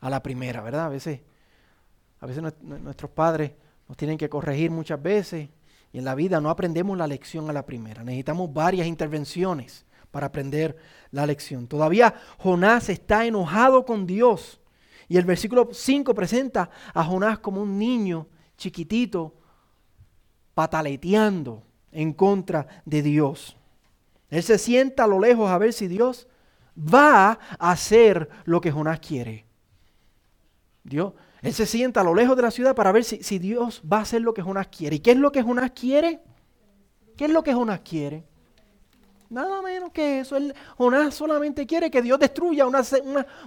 a 0.00 0.10
la 0.10 0.22
primera, 0.22 0.60
¿verdad? 0.62 0.86
A 0.86 0.88
veces, 0.88 1.20
a 2.20 2.26
veces 2.26 2.42
nuestros 2.62 3.10
padres 3.10 3.52
nos 3.88 3.96
tienen 3.96 4.18
que 4.18 4.28
corregir 4.28 4.70
muchas 4.70 5.00
veces 5.00 5.48
y 5.92 5.98
en 5.98 6.04
la 6.04 6.14
vida 6.14 6.40
no 6.40 6.50
aprendemos 6.50 6.98
la 6.98 7.06
lección 7.06 7.48
a 7.48 7.52
la 7.52 7.64
primera. 7.64 8.02
Necesitamos 8.02 8.52
varias 8.52 8.86
intervenciones 8.86 9.86
para 10.10 10.26
aprender 10.26 10.76
la 11.10 11.26
lección. 11.26 11.66
Todavía 11.68 12.14
Jonás 12.38 12.88
está 12.88 13.24
enojado 13.26 13.84
con 13.84 14.06
Dios. 14.06 14.60
Y 15.08 15.18
el 15.18 15.24
versículo 15.24 15.68
5 15.72 16.14
presenta 16.14 16.70
a 16.92 17.04
Jonás 17.04 17.38
como 17.38 17.62
un 17.62 17.78
niño 17.78 18.26
chiquitito 18.56 19.34
pataleteando 20.54 21.62
en 21.92 22.12
contra 22.12 22.66
de 22.84 23.02
Dios. 23.02 23.56
Él 24.34 24.42
se 24.42 24.58
sienta 24.58 25.04
a 25.04 25.06
lo 25.06 25.20
lejos 25.20 25.48
a 25.48 25.58
ver 25.58 25.72
si 25.72 25.86
Dios 25.86 26.26
va 26.76 27.38
a 27.56 27.70
hacer 27.70 28.28
lo 28.46 28.60
que 28.60 28.72
Jonás 28.72 28.98
quiere. 28.98 29.46
Dios, 30.82 31.12
él 31.40 31.54
se 31.54 31.66
sienta 31.66 32.00
a 32.00 32.02
lo 32.02 32.16
lejos 32.16 32.34
de 32.34 32.42
la 32.42 32.50
ciudad 32.50 32.74
para 32.74 32.90
ver 32.90 33.04
si, 33.04 33.22
si, 33.22 33.38
Dios 33.38 33.80
va 33.80 33.98
a 33.98 34.00
hacer 34.00 34.22
lo 34.22 34.34
que 34.34 34.42
Jonás 34.42 34.66
quiere. 34.66 34.96
¿Y 34.96 34.98
qué 34.98 35.12
es 35.12 35.18
lo 35.18 35.30
que 35.30 35.40
Jonás 35.40 35.70
quiere? 35.70 36.20
¿Qué 37.16 37.26
es 37.26 37.30
lo 37.30 37.44
que 37.44 37.54
Jonás 37.54 37.82
quiere? 37.84 38.24
Nada 39.30 39.62
menos 39.62 39.92
que 39.92 40.18
eso. 40.18 40.36
Jonás 40.76 41.14
solamente 41.14 41.64
quiere 41.64 41.88
que 41.88 42.02
Dios 42.02 42.18
destruya 42.18 42.66
una, 42.66 42.82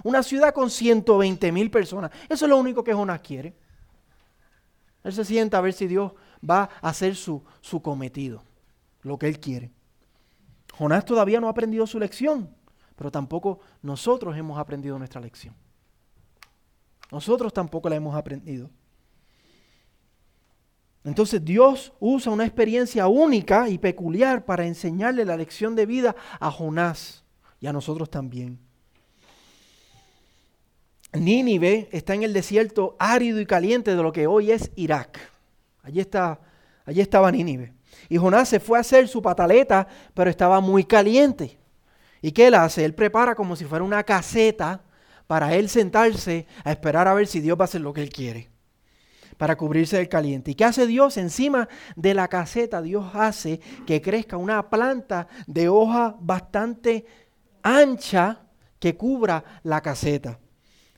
una, 0.04 0.22
ciudad 0.22 0.54
con 0.54 0.70
120 0.70 1.52
mil 1.52 1.70
personas. 1.70 2.10
Eso 2.30 2.46
es 2.46 2.48
lo 2.48 2.56
único 2.56 2.82
que 2.82 2.94
Jonás 2.94 3.20
quiere. 3.20 3.54
Él 5.04 5.12
se 5.12 5.26
sienta 5.26 5.58
a 5.58 5.60
ver 5.60 5.74
si 5.74 5.86
Dios 5.86 6.12
va 6.48 6.70
a 6.80 6.88
hacer 6.88 7.14
su, 7.14 7.44
su 7.60 7.82
cometido, 7.82 8.42
lo 9.02 9.18
que 9.18 9.28
él 9.28 9.38
quiere. 9.38 9.70
Jonás 10.78 11.04
todavía 11.04 11.40
no 11.40 11.48
ha 11.48 11.50
aprendido 11.50 11.88
su 11.88 11.98
lección, 11.98 12.54
pero 12.94 13.10
tampoco 13.10 13.58
nosotros 13.82 14.36
hemos 14.36 14.60
aprendido 14.60 14.96
nuestra 14.96 15.20
lección. 15.20 15.52
Nosotros 17.10 17.52
tampoco 17.52 17.88
la 17.88 17.96
hemos 17.96 18.14
aprendido. 18.14 18.70
Entonces 21.02 21.44
Dios 21.44 21.92
usa 21.98 22.30
una 22.30 22.44
experiencia 22.44 23.08
única 23.08 23.68
y 23.68 23.78
peculiar 23.78 24.44
para 24.44 24.66
enseñarle 24.66 25.24
la 25.24 25.36
lección 25.36 25.74
de 25.74 25.84
vida 25.84 26.14
a 26.38 26.48
Jonás 26.48 27.24
y 27.60 27.66
a 27.66 27.72
nosotros 27.72 28.08
también. 28.08 28.60
Nínive 31.12 31.88
está 31.90 32.14
en 32.14 32.22
el 32.22 32.32
desierto 32.32 32.94
árido 33.00 33.40
y 33.40 33.46
caliente 33.46 33.96
de 33.96 34.02
lo 34.02 34.12
que 34.12 34.28
hoy 34.28 34.52
es 34.52 34.70
Irak. 34.76 35.18
Allí, 35.82 35.98
está, 35.98 36.38
allí 36.84 37.00
estaba 37.00 37.32
Nínive. 37.32 37.77
Y 38.08 38.16
Jonás 38.16 38.48
se 38.48 38.60
fue 38.60 38.78
a 38.78 38.80
hacer 38.80 39.08
su 39.08 39.20
pataleta, 39.20 39.86
pero 40.14 40.30
estaba 40.30 40.60
muy 40.60 40.84
caliente. 40.84 41.58
¿Y 42.22 42.32
qué 42.32 42.48
él 42.48 42.54
hace? 42.54 42.84
Él 42.84 42.94
prepara 42.94 43.34
como 43.34 43.54
si 43.54 43.64
fuera 43.64 43.84
una 43.84 44.02
caseta 44.02 44.82
para 45.26 45.54
él 45.54 45.68
sentarse 45.68 46.46
a 46.64 46.72
esperar 46.72 47.06
a 47.06 47.14
ver 47.14 47.26
si 47.26 47.40
Dios 47.40 47.58
va 47.58 47.64
a 47.64 47.66
hacer 47.66 47.82
lo 47.82 47.92
que 47.92 48.02
él 48.02 48.10
quiere, 48.10 48.48
para 49.36 49.56
cubrirse 49.56 49.98
del 49.98 50.08
caliente. 50.08 50.52
¿Y 50.52 50.54
qué 50.54 50.64
hace 50.64 50.86
Dios? 50.86 51.18
Encima 51.18 51.68
de 51.96 52.14
la 52.14 52.28
caseta, 52.28 52.80
Dios 52.80 53.10
hace 53.14 53.60
que 53.86 54.00
crezca 54.00 54.36
una 54.36 54.70
planta 54.70 55.28
de 55.46 55.68
hoja 55.68 56.16
bastante 56.18 57.04
ancha 57.62 58.40
que 58.78 58.96
cubra 58.96 59.44
la 59.62 59.82
caseta. 59.82 60.38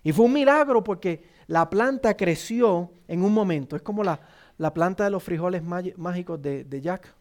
Y 0.03 0.13
fue 0.13 0.27
un 0.27 0.33
milagro 0.33 0.83
porque 0.85 1.29
la 1.49 1.69
planta 1.69 2.17
creció 2.17 2.93
en 3.09 3.23
un 3.23 3.35
momento. 3.35 3.75
Es 3.75 3.83
como 3.83 4.05
la, 4.05 4.21
la 4.61 4.75
planta 4.75 5.05
de 5.05 5.11
los 5.11 5.23
frijoles 5.23 5.63
mágicos 5.63 6.41
de, 6.43 6.81
Jack. 6.83 7.15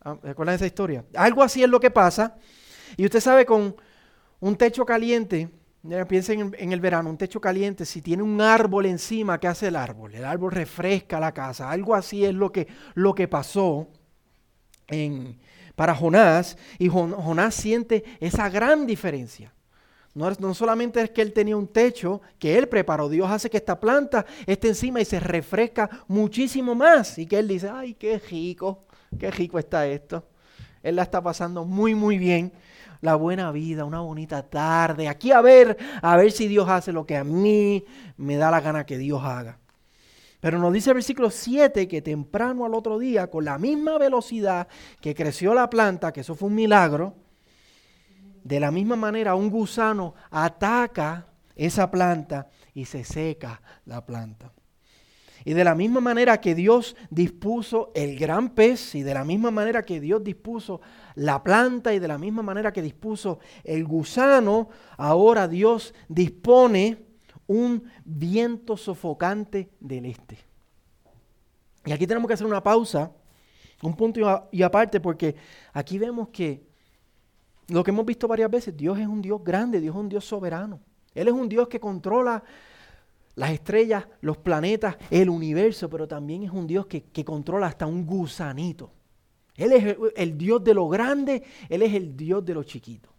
Ah, 0.00 0.16
¿Recuerdan 0.22 0.54
esa 0.54 0.66
historia? 0.66 1.04
Algo 1.16 1.42
así 1.42 1.60
es 1.64 1.68
lo 1.68 1.80
que 1.80 1.90
pasa. 1.90 2.36
Y 2.96 3.04
usted 3.04 3.18
sabe, 3.18 3.44
con 3.44 3.74
un 4.38 4.56
techo 4.56 4.86
caliente, 4.86 5.50
piensen 6.06 6.54
en, 6.56 6.72
el 6.72 6.78
verano, 6.78 7.10
un 7.10 7.16
techo 7.16 7.40
caliente, 7.40 7.84
si 7.84 8.00
tiene 8.00 8.22
un 8.22 8.40
árbol 8.40 8.86
encima, 8.86 9.40
¿qué 9.40 9.48
hace 9.48 9.66
el 9.66 9.76
árbol? 9.76 10.14
El 10.14 10.24
árbol 10.24 10.52
refresca 10.52 11.18
la 11.18 11.34
casa. 11.34 11.68
Algo 11.68 11.96
así 11.96 12.24
es 12.24 12.32
lo 12.32 12.52
que, 12.52 12.68
lo 12.94 13.12
que 13.12 13.26
pasó 13.26 13.88
en, 14.86 15.40
para 15.74 15.96
Jonás. 15.96 16.56
Y 16.78 16.88
Jonás 16.88 17.56
siente 17.56 18.04
esa 18.20 18.48
gran 18.50 18.86
diferencia. 18.86 19.52
No, 20.14 20.54
solamente 20.54 21.02
es 21.02 21.10
que 21.10 21.22
él 21.22 21.32
tenía 21.32 21.56
un 21.56 21.66
techo 21.66 22.22
que 22.38 22.56
él 22.56 22.68
preparó, 22.68 23.08
Dios 23.08 23.28
hace 23.28 23.50
que 23.50 23.56
esta 23.56 23.80
planta 23.80 24.24
esté 24.46 24.68
encima 24.68 25.00
y 25.00 25.04
se 25.04 25.18
refresca 25.18 25.90
muchísimo 26.06 26.76
más. 26.76 27.18
Y 27.18 27.26
que 27.26 27.38
él 27.40 27.48
dice, 27.48 27.68
ay, 27.68 27.94
qué 27.94 28.20
rico, 28.30 28.84
qué 29.18 29.30
rico 29.32 29.58
está 29.58 29.86
esto. 29.88 30.24
Él 30.84 30.96
la 30.96 31.02
está 31.02 31.20
pasando 31.20 31.64
muy, 31.64 31.96
muy 31.96 32.16
bien. 32.18 32.52
La 33.00 33.16
buena 33.16 33.50
vida, 33.50 33.84
una 33.84 34.00
bonita 34.00 34.42
tarde. 34.48 35.08
Aquí 35.08 35.32
a 35.32 35.40
ver, 35.40 35.76
a 36.00 36.16
ver 36.16 36.30
si 36.30 36.46
Dios 36.46 36.68
hace 36.68 36.92
lo 36.92 37.04
que 37.04 37.16
a 37.16 37.24
mí 37.24 37.84
me 38.16 38.36
da 38.36 38.52
la 38.52 38.60
gana 38.60 38.86
que 38.86 38.96
Dios 38.96 39.20
haga. 39.24 39.58
Pero 40.38 40.58
nos 40.58 40.72
dice 40.72 40.90
el 40.90 40.94
versículo 40.94 41.30
7 41.30 41.88
que 41.88 42.02
temprano 42.02 42.64
al 42.64 42.74
otro 42.74 42.98
día, 42.98 43.30
con 43.30 43.44
la 43.44 43.58
misma 43.58 43.98
velocidad 43.98 44.68
que 45.00 45.14
creció 45.14 45.54
la 45.54 45.68
planta, 45.68 46.12
que 46.12 46.20
eso 46.20 46.34
fue 46.34 46.48
un 46.48 46.54
milagro, 46.54 47.14
de 48.44 48.60
la 48.60 48.70
misma 48.70 48.94
manera, 48.94 49.34
un 49.34 49.50
gusano 49.50 50.14
ataca 50.30 51.26
esa 51.56 51.90
planta 51.90 52.48
y 52.74 52.84
se 52.84 53.02
seca 53.02 53.60
la 53.86 54.04
planta. 54.04 54.52
Y 55.46 55.54
de 55.54 55.64
la 55.64 55.74
misma 55.74 56.00
manera 56.00 56.40
que 56.40 56.54
Dios 56.54 56.94
dispuso 57.10 57.90
el 57.94 58.18
gran 58.18 58.50
pez, 58.50 58.94
y 58.94 59.02
de 59.02 59.12
la 59.12 59.24
misma 59.24 59.50
manera 59.50 59.84
que 59.84 60.00
Dios 60.00 60.22
dispuso 60.22 60.80
la 61.16 61.42
planta, 61.42 61.92
y 61.92 61.98
de 61.98 62.08
la 62.08 62.18
misma 62.18 62.42
manera 62.42 62.72
que 62.72 62.80
dispuso 62.80 63.40
el 63.62 63.84
gusano, 63.84 64.68
ahora 64.96 65.48
Dios 65.48 65.94
dispone 66.08 66.98
un 67.46 67.84
viento 68.04 68.76
sofocante 68.76 69.70
del 69.80 70.06
este. 70.06 70.38
Y 71.84 71.92
aquí 71.92 72.06
tenemos 72.06 72.28
que 72.28 72.34
hacer 72.34 72.46
una 72.46 72.62
pausa, 72.62 73.10
un 73.82 73.94
punto 73.94 74.48
y 74.50 74.62
aparte, 74.62 75.00
porque 75.00 75.34
aquí 75.74 75.98
vemos 75.98 76.28
que 76.28 76.73
Lo 77.68 77.82
que 77.82 77.90
hemos 77.90 78.04
visto 78.04 78.28
varias 78.28 78.50
veces, 78.50 78.76
Dios 78.76 78.98
es 78.98 79.06
un 79.06 79.22
Dios 79.22 79.42
grande, 79.42 79.80
Dios 79.80 79.94
es 79.94 80.00
un 80.00 80.08
Dios 80.08 80.24
soberano. 80.24 80.80
Él 81.14 81.28
es 81.28 81.34
un 81.34 81.48
Dios 81.48 81.68
que 81.68 81.80
controla 81.80 82.42
las 83.36 83.50
estrellas, 83.50 84.06
los 84.20 84.36
planetas, 84.36 84.96
el 85.10 85.30
universo, 85.30 85.88
pero 85.88 86.06
también 86.06 86.42
es 86.42 86.50
un 86.50 86.66
Dios 86.66 86.86
que, 86.86 87.04
que 87.04 87.24
controla 87.24 87.66
hasta 87.66 87.86
un 87.86 88.06
gusanito. 88.06 88.92
Él 89.56 89.72
es 89.72 89.96
el, 90.16 90.36
Dios 90.36 90.62
de 90.64 90.74
lo 90.74 90.88
grande, 90.88 91.42
Él 91.68 91.82
es 91.82 91.94
el 91.94 92.16
Dios 92.16 92.44
de 92.44 92.54
lo 92.54 92.64
chiquito. 92.64 93.13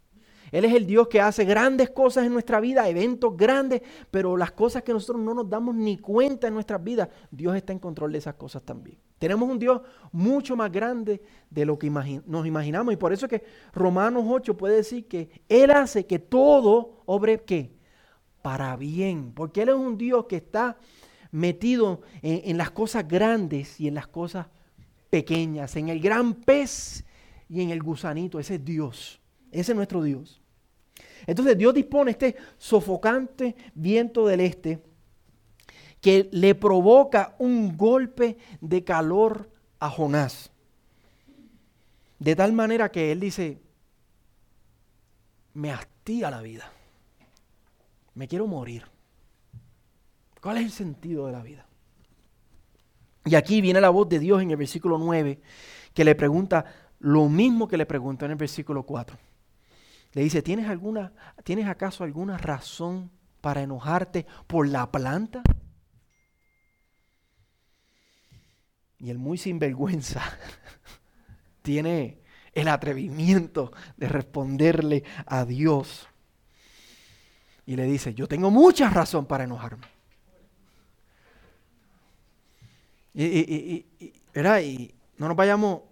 Él 0.52 0.64
es 0.64 0.74
el 0.74 0.86
Dios 0.86 1.08
que 1.08 1.20
hace 1.20 1.44
grandes 1.44 1.90
cosas 1.90 2.26
en 2.26 2.32
nuestra 2.32 2.60
vida, 2.60 2.88
eventos 2.88 3.36
grandes, 3.36 3.82
pero 4.10 4.36
las 4.36 4.52
cosas 4.52 4.82
que 4.82 4.92
nosotros 4.92 5.22
no 5.22 5.34
nos 5.34 5.48
damos 5.48 5.74
ni 5.74 5.98
cuenta 5.98 6.46
en 6.46 6.54
nuestras 6.54 6.82
vidas, 6.82 7.08
Dios 7.30 7.56
está 7.56 7.72
en 7.72 7.78
control 7.78 8.12
de 8.12 8.18
esas 8.18 8.34
cosas 8.34 8.62
también. 8.62 8.98
Tenemos 9.18 9.48
un 9.48 9.58
Dios 9.58 9.80
mucho 10.12 10.56
más 10.56 10.70
grande 10.70 11.22
de 11.48 11.64
lo 11.64 11.78
que 11.78 11.90
nos 11.90 12.46
imaginamos 12.46 12.92
y 12.92 12.96
por 12.96 13.12
eso 13.12 13.26
es 13.26 13.30
que 13.30 13.44
Romanos 13.72 14.24
8 14.26 14.56
puede 14.56 14.76
decir 14.76 15.06
que 15.08 15.30
Él 15.48 15.70
hace 15.70 16.06
que 16.06 16.18
todo 16.18 17.02
obre 17.06 17.40
¿qué? 17.40 17.72
para 18.42 18.76
bien, 18.76 19.32
porque 19.34 19.62
Él 19.62 19.70
es 19.70 19.74
un 19.74 19.96
Dios 19.96 20.26
que 20.26 20.36
está 20.36 20.76
metido 21.32 22.02
en, 22.22 22.50
en 22.50 22.58
las 22.58 22.70
cosas 22.70 23.08
grandes 23.08 23.80
y 23.80 23.88
en 23.88 23.94
las 23.94 24.06
cosas 24.06 24.46
pequeñas, 25.10 25.76
en 25.76 25.88
el 25.88 26.00
gran 26.00 26.34
pez 26.34 27.04
y 27.48 27.62
en 27.62 27.70
el 27.70 27.82
gusanito. 27.82 28.38
Ese 28.38 28.56
es 28.56 28.64
Dios. 28.64 29.20
Ese 29.60 29.72
es 29.72 29.76
nuestro 29.76 30.02
Dios. 30.02 30.40
Entonces 31.26 31.56
Dios 31.56 31.72
dispone 31.72 32.10
este 32.10 32.36
sofocante 32.58 33.56
viento 33.74 34.26
del 34.26 34.40
este 34.40 34.82
que 36.00 36.28
le 36.30 36.54
provoca 36.54 37.34
un 37.38 37.76
golpe 37.76 38.36
de 38.60 38.84
calor 38.84 39.50
a 39.80 39.88
Jonás. 39.88 40.50
De 42.18 42.36
tal 42.36 42.52
manera 42.52 42.90
que 42.90 43.12
él 43.12 43.20
dice, 43.20 43.60
me 45.54 45.72
hastía 45.72 46.30
la 46.30 46.42
vida. 46.42 46.70
Me 48.14 48.28
quiero 48.28 48.46
morir. 48.46 48.84
¿Cuál 50.40 50.58
es 50.58 50.64
el 50.64 50.70
sentido 50.70 51.26
de 51.26 51.32
la 51.32 51.42
vida? 51.42 51.66
Y 53.24 53.34
aquí 53.34 53.60
viene 53.60 53.80
la 53.80 53.90
voz 53.90 54.08
de 54.08 54.18
Dios 54.18 54.42
en 54.42 54.50
el 54.50 54.56
versículo 54.56 54.98
9, 54.98 55.40
que 55.92 56.04
le 56.04 56.14
pregunta 56.14 56.64
lo 57.00 57.28
mismo 57.28 57.66
que 57.66 57.76
le 57.76 57.86
preguntó 57.86 58.26
en 58.26 58.32
el 58.32 58.36
versículo 58.36 58.84
4. 58.84 59.18
Le 60.16 60.22
dice, 60.22 60.40
¿tienes, 60.40 60.66
alguna, 60.70 61.12
¿tienes 61.44 61.66
acaso 61.68 62.02
alguna 62.02 62.38
razón 62.38 63.10
para 63.42 63.60
enojarte 63.60 64.24
por 64.46 64.66
la 64.66 64.90
planta? 64.90 65.42
Y 68.96 69.10
el 69.10 69.18
muy 69.18 69.36
sinvergüenza 69.36 70.22
tiene 71.62 72.22
el 72.54 72.68
atrevimiento 72.68 73.72
de 73.98 74.08
responderle 74.08 75.04
a 75.26 75.44
Dios. 75.44 76.08
Y 77.66 77.76
le 77.76 77.84
dice, 77.84 78.14
yo 78.14 78.26
tengo 78.26 78.50
mucha 78.50 78.88
razón 78.88 79.26
para 79.26 79.44
enojarme. 79.44 79.86
Y, 83.12 83.22
y, 83.22 83.86
y, 84.00 84.94
no 85.18 85.28
nos 85.28 85.36
vayamos 85.36 85.82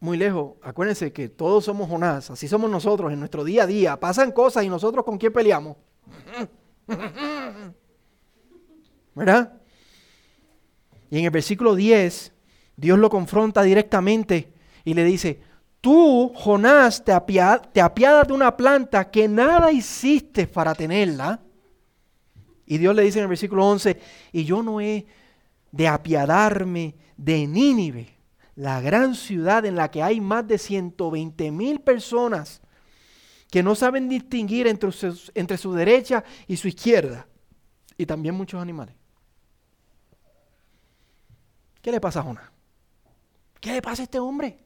muy 0.00 0.16
lejos. 0.16 0.54
Acuérdense 0.62 1.12
que 1.12 1.28
todos 1.28 1.64
somos 1.64 1.88
Jonás, 1.88 2.30
así 2.30 2.48
somos 2.48 2.70
nosotros 2.70 3.12
en 3.12 3.18
nuestro 3.18 3.44
día 3.44 3.64
a 3.64 3.66
día. 3.66 3.98
Pasan 3.98 4.32
cosas 4.32 4.64
y 4.64 4.68
nosotros 4.68 5.04
con 5.04 5.18
quién 5.18 5.32
peleamos. 5.32 5.76
¿Verdad? 9.14 9.60
Y 11.10 11.18
en 11.18 11.24
el 11.24 11.30
versículo 11.30 11.74
10, 11.74 12.32
Dios 12.76 12.98
lo 12.98 13.10
confronta 13.10 13.62
directamente 13.62 14.52
y 14.84 14.94
le 14.94 15.04
dice, 15.04 15.40
tú, 15.80 16.32
Jonás, 16.34 17.04
te, 17.04 17.12
apiadas 17.12 18.28
de 18.28 18.32
una 18.32 18.56
planta 18.56 19.10
que 19.10 19.26
nada 19.26 19.72
hiciste 19.72 20.46
para 20.46 20.74
tenerla. 20.74 21.40
Y 22.66 22.78
Dios 22.78 22.94
le 22.94 23.02
dice 23.02 23.18
en 23.18 23.24
el 23.24 23.28
versículo 23.28 23.66
11, 23.66 23.98
y 24.32 24.44
yo 24.44 24.62
no 24.62 24.80
he 24.80 25.06
de 25.72 25.88
apiadarme 25.88 26.94
de 27.16 27.46
Nínive, 27.46 28.17
la 28.58 28.80
gran 28.80 29.14
ciudad 29.14 29.64
en 29.66 29.76
la 29.76 29.88
que 29.88 30.02
hay 30.02 30.20
más 30.20 30.44
de 30.48 30.58
120 30.58 31.52
mil 31.52 31.80
personas 31.80 32.60
que 33.52 33.62
no 33.62 33.76
saben 33.76 34.08
distinguir 34.08 34.66
entre 34.66 34.90
su, 34.90 35.30
entre 35.36 35.56
su 35.56 35.72
derecha 35.72 36.24
y 36.48 36.56
su 36.56 36.66
izquierda, 36.66 37.28
y 37.96 38.04
también 38.04 38.34
muchos 38.34 38.60
animales. 38.60 38.96
¿Qué 41.80 41.92
le 41.92 42.00
pasa 42.00 42.18
a 42.18 42.24
Jonás? 42.24 42.50
¿Qué 43.60 43.74
le 43.74 43.80
pasa 43.80 44.02
a 44.02 44.06
este 44.06 44.18
hombre? 44.18 44.58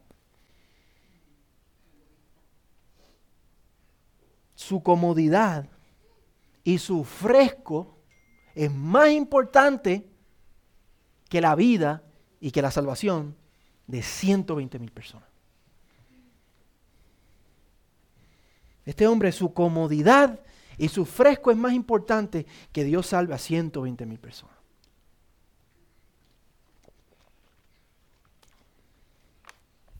Su 4.54 4.82
comodidad 4.82 5.68
y 6.64 6.78
su 6.78 7.04
fresco 7.04 7.98
es 8.54 8.72
más 8.72 9.10
importante 9.10 10.08
que 11.28 11.42
la 11.42 11.54
vida 11.54 12.02
y 12.40 12.52
que 12.52 12.62
la 12.62 12.70
salvación 12.70 13.41
de 13.92 14.02
120 14.02 14.78
mil 14.78 14.90
personas. 14.90 15.28
Este 18.86 19.06
hombre, 19.06 19.30
su 19.32 19.52
comodidad 19.52 20.40
y 20.78 20.88
su 20.88 21.04
fresco 21.04 21.50
es 21.50 21.58
más 21.58 21.74
importante 21.74 22.46
que 22.72 22.84
Dios 22.84 23.08
salve 23.08 23.34
a 23.34 23.38
120 23.38 24.06
mil 24.06 24.18
personas. 24.18 24.56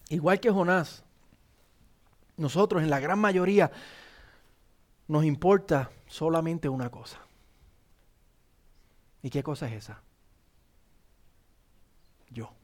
Igual 0.09 0.41
que 0.41 0.51
Jonás, 0.51 1.05
nosotros 2.39 2.83
en 2.83 2.89
la 2.89 2.99
gran 2.99 3.19
mayoría 3.19 3.71
nos 5.07 5.27
importa 5.27 5.91
solamente 6.07 6.67
una 6.67 6.89
cosa. 6.89 7.21
¿Y 9.23 9.29
qué 9.29 9.43
cosa 9.43 9.69
es 9.69 9.75
esa? 9.75 10.01
Yo. 12.31 12.55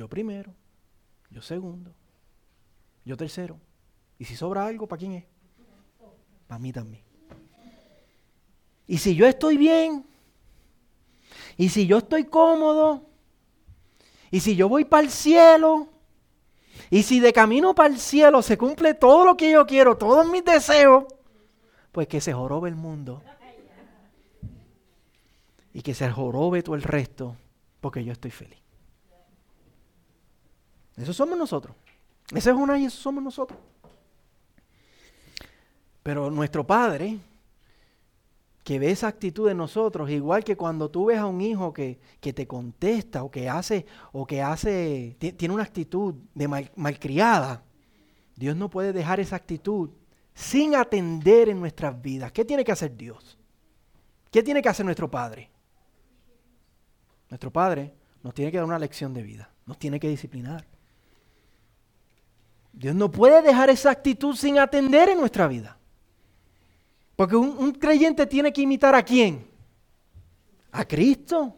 Yo 0.00 0.08
primero, 0.08 0.54
yo 1.28 1.42
segundo, 1.42 1.92
yo 3.04 3.18
tercero. 3.18 3.60
Y 4.18 4.24
si 4.24 4.34
sobra 4.34 4.64
algo, 4.64 4.86
¿para 4.86 4.98
quién 4.98 5.12
es? 5.12 5.24
Para 6.46 6.58
mí 6.58 6.72
también. 6.72 7.04
Y 8.86 8.96
si 8.96 9.14
yo 9.14 9.26
estoy 9.26 9.58
bien, 9.58 10.06
y 11.58 11.68
si 11.68 11.86
yo 11.86 11.98
estoy 11.98 12.24
cómodo, 12.24 13.10
y 14.30 14.40
si 14.40 14.56
yo 14.56 14.70
voy 14.70 14.86
para 14.86 15.02
el 15.02 15.10
cielo, 15.10 15.90
y 16.88 17.02
si 17.02 17.20
de 17.20 17.34
camino 17.34 17.74
para 17.74 17.92
el 17.92 18.00
cielo 18.00 18.40
se 18.40 18.56
cumple 18.56 18.94
todo 18.94 19.26
lo 19.26 19.36
que 19.36 19.50
yo 19.50 19.66
quiero, 19.66 19.98
todos 19.98 20.26
mis 20.26 20.46
deseos, 20.46 21.04
pues 21.92 22.08
que 22.08 22.22
se 22.22 22.32
jorobe 22.32 22.70
el 22.70 22.74
mundo 22.74 23.22
y 25.74 25.82
que 25.82 25.92
se 25.92 26.10
jorobe 26.10 26.62
todo 26.62 26.74
el 26.74 26.84
resto, 26.84 27.36
porque 27.82 28.02
yo 28.02 28.14
estoy 28.14 28.30
feliz. 28.30 28.59
Eso 31.00 31.12
somos 31.12 31.38
nosotros. 31.38 31.74
Ese 32.34 32.50
es 32.50 32.56
una 32.56 32.78
y 32.78 32.84
eso 32.84 33.00
somos 33.00 33.22
nosotros. 33.22 33.58
Pero 36.02 36.30
nuestro 36.30 36.66
Padre, 36.66 37.18
que 38.64 38.78
ve 38.78 38.90
esa 38.90 39.08
actitud 39.08 39.48
de 39.48 39.54
nosotros, 39.54 40.10
igual 40.10 40.44
que 40.44 40.56
cuando 40.56 40.90
tú 40.90 41.06
ves 41.06 41.18
a 41.18 41.26
un 41.26 41.40
hijo 41.40 41.72
que, 41.72 41.98
te 42.20 42.46
contesta 42.46 43.22
o 43.22 43.30
que 43.30 43.48
hace, 43.48 43.86
o 44.12 44.26
que 44.26 44.42
hace, 44.42 45.16
tiene 45.18 45.54
una 45.54 45.64
actitud 45.64 46.14
de 46.34 46.48
malcriada, 46.76 47.62
Dios 48.36 48.56
no 48.56 48.70
puede 48.70 48.92
dejar 48.92 49.20
esa 49.20 49.36
actitud 49.36 49.90
sin 50.34 50.74
atender 50.74 51.48
en 51.48 51.60
nuestras 51.60 52.00
vidas. 52.00 52.32
¿Qué 52.32 52.44
tiene 52.44 52.64
que 52.64 52.72
hacer 52.72 52.96
Dios? 52.96 53.38
¿Qué 54.30 54.42
tiene 54.42 54.62
que 54.62 54.68
hacer 54.68 54.86
nuestro 54.86 55.10
Padre? 55.10 55.50
Nuestro 57.28 57.52
Padre 57.52 57.92
nos 58.22 58.34
tiene 58.34 58.50
que 58.50 58.56
dar 58.56 58.66
una 58.66 58.78
lección 58.78 59.12
de 59.12 59.22
vida, 59.22 59.50
nos 59.66 59.78
tiene 59.78 60.00
que 60.00 60.08
disciplinar. 60.08 60.66
Dios 62.72 62.94
no 62.94 63.10
puede 63.10 63.42
dejar 63.42 63.70
esa 63.70 63.90
actitud 63.90 64.34
sin 64.34 64.58
atender 64.58 65.08
en 65.08 65.18
nuestra 65.18 65.46
vida. 65.48 65.76
Porque 67.16 67.36
un, 67.36 67.72
creyente 67.72 68.26
tiene 68.26 68.52
que 68.52 68.62
imitar 68.62 68.94
a 68.94 69.02
quién? 69.02 69.46
A 70.72 70.84
Cristo. 70.86 71.54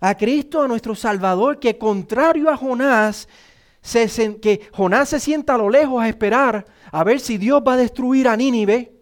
A 0.00 0.16
Cristo, 0.16 0.62
a 0.62 0.68
nuestro 0.68 0.94
Salvador, 0.94 1.60
que 1.60 1.78
contrario 1.78 2.50
a 2.50 2.56
Jonás, 2.56 3.28
que 4.42 4.68
Jonás 4.72 5.10
se 5.10 5.20
sienta 5.20 5.54
a 5.54 5.58
lo 5.58 5.70
lejos 5.70 6.02
a 6.02 6.08
esperar 6.08 6.66
a 6.90 7.04
ver 7.04 7.20
si 7.20 7.38
Dios 7.38 7.62
va 7.66 7.74
a 7.74 7.76
destruir 7.76 8.26
a 8.26 8.36
Nínive. 8.36 9.00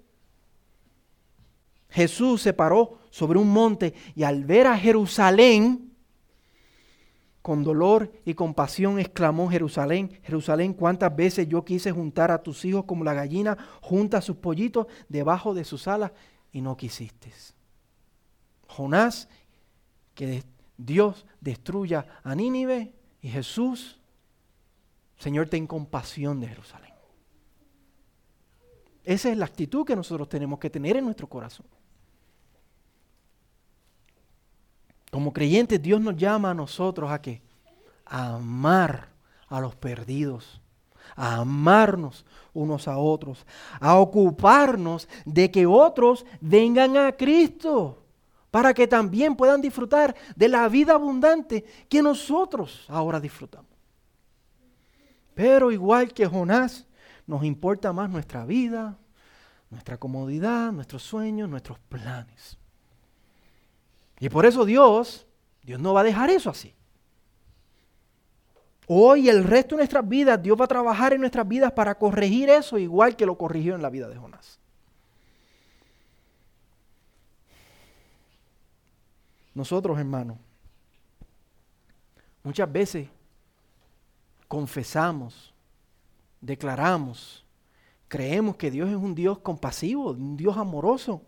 Jesús 1.89 2.43
se 2.43 2.53
paró 2.53 2.99
sobre 3.11 3.39
un 3.39 3.49
monte 3.49 3.95
y 4.15 4.25
al 4.25 4.45
ver 4.45 4.67
a 4.67 4.77
Jerusalén, 4.77 5.88
con 7.49 7.65
dolor 7.65 8.13
y 8.27 8.35
compasión 8.35 8.99
exclamó 8.99 9.49
Jerusalén, 9.49 10.21
Jerusalén, 10.23 10.75
cuántas 10.75 11.17
veces 11.17 11.49
yo 11.49 11.65
quise 11.65 11.91
juntar 11.93 12.31
a 12.31 12.43
tus 12.43 12.63
hijos 12.67 12.85
como 12.85 13.05
la 13.05 13.15
gallina 13.15 13.57
junta 13.81 14.19
a 14.19 14.21
sus 14.21 14.37
pollitos 14.37 14.87
debajo 15.09 15.55
de 15.55 15.65
sus 15.65 15.89
alas 15.89 16.13
y 16.53 16.61
no 16.61 16.77
quisiste. 16.77 17.33
Jonás, 18.67 19.31
que 20.15 20.45
Dios 20.77 21.25
destruya 21.41 22.21
a 22.23 22.35
Nínive 22.35 22.93
y 23.23 23.31
Jesús 23.31 23.99
Señor, 25.17 25.49
ten 25.49 25.67
compasión 25.67 26.41
de 26.41 26.49
Jerusalén. 26.49 26.93
Esa 29.05 29.31
es 29.31 29.39
la 29.39 29.47
actitud 29.47 29.87
que 29.87 29.97
nosotros 29.97 30.29
tenemos 30.29 30.59
que 30.59 30.69
tener 30.69 30.99
en 30.99 31.07
nuestro 31.07 31.27
corazón. 31.27 31.65
Como 35.11 35.33
creyentes, 35.33 35.81
Dios 35.81 36.01
nos 36.01 36.17
llama 36.17 36.51
a 36.51 36.55
nosotros 36.55 37.11
a 37.11 37.21
qué? 37.21 37.43
A 38.05 38.35
amar 38.35 39.09
a 39.49 39.61
los 39.61 39.75
perdidos, 39.75 40.61
a 41.17 41.37
amarnos 41.37 42.25
unos 42.53 42.89
a 42.89 42.99
otros, 42.99 43.47
a 43.81 43.97
ocuparnos 43.97 45.09
de 45.25 45.51
que 45.51 45.67
otros 45.67 46.27
vengan 46.41 46.97
a 46.97 47.13
Cristo, 47.13 48.03
para 48.51 48.75
que 48.75 48.87
también 48.87 49.37
puedan 49.37 49.61
disfrutar 49.61 50.15
de 50.35 50.49
la 50.49 50.69
vida 50.69 50.95
abundante 50.95 51.65
que 51.89 52.03
nosotros 52.03 52.85
ahora 52.89 53.21
disfrutamos. 53.21 53.69
Pero 55.35 55.71
igual 55.71 56.13
que 56.13 56.27
Jonás, 56.27 56.87
nos 57.27 57.45
importa 57.45 57.93
más 57.93 58.11
nuestra 58.11 58.45
vida, 58.45 58.99
nuestra 59.71 59.99
comodidad, 59.99 60.73
nuestros 60.73 61.03
sueños, 61.03 61.49
nuestros 61.49 61.79
planes. 61.79 62.59
Y 64.21 64.29
por 64.29 64.47
eso 64.47 64.65
Dios, 64.65 65.27
Dios 65.63 65.81
no 65.81 65.95
va 65.95 66.01
a 66.01 66.05
dejar 66.05 66.31
eso 66.31 66.51
así. 66.51 66.75
Hoy 68.87 69.29
el 69.29 69.45
resto 69.45 69.75
de 69.75 69.81
nuestras 69.81 70.09
vidas, 70.09 70.43
Dios 70.43 70.59
va 70.59 70.65
a 70.65 70.69
trabajar 70.69 71.13
en 71.13 71.21
nuestras 71.21 71.47
vidas 71.47 71.73
para 71.73 71.95
corregir 71.97 72.49
eso 72.49 72.79
igual 72.79 73.17
que 73.17 73.27
lo 73.27 73.37
corrigió 73.37 73.75
en 73.75 73.83
la 73.83 73.91
vida 73.91 74.09
de 74.09 74.17
Jonás. 74.17 74.59
Nosotros, 79.55 79.99
hermanos, 79.99 80.39
muchas 82.43 82.71
veces 82.73 83.09
confesamos, 84.47 85.53
declaramos, 86.41 87.45
creemos 88.07 88.57
que 88.57 88.71
Dios 88.71 88.89
es 88.89 88.97
un 88.97 89.15
Dios 89.15 89.39
compasivo, 89.41 90.13
un 90.13 90.37
Dios 90.37 90.57
amoroso. 90.57 91.23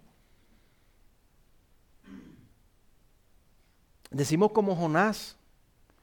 Decimos 4.10 4.50
como 4.50 4.74
Jonás 4.74 5.36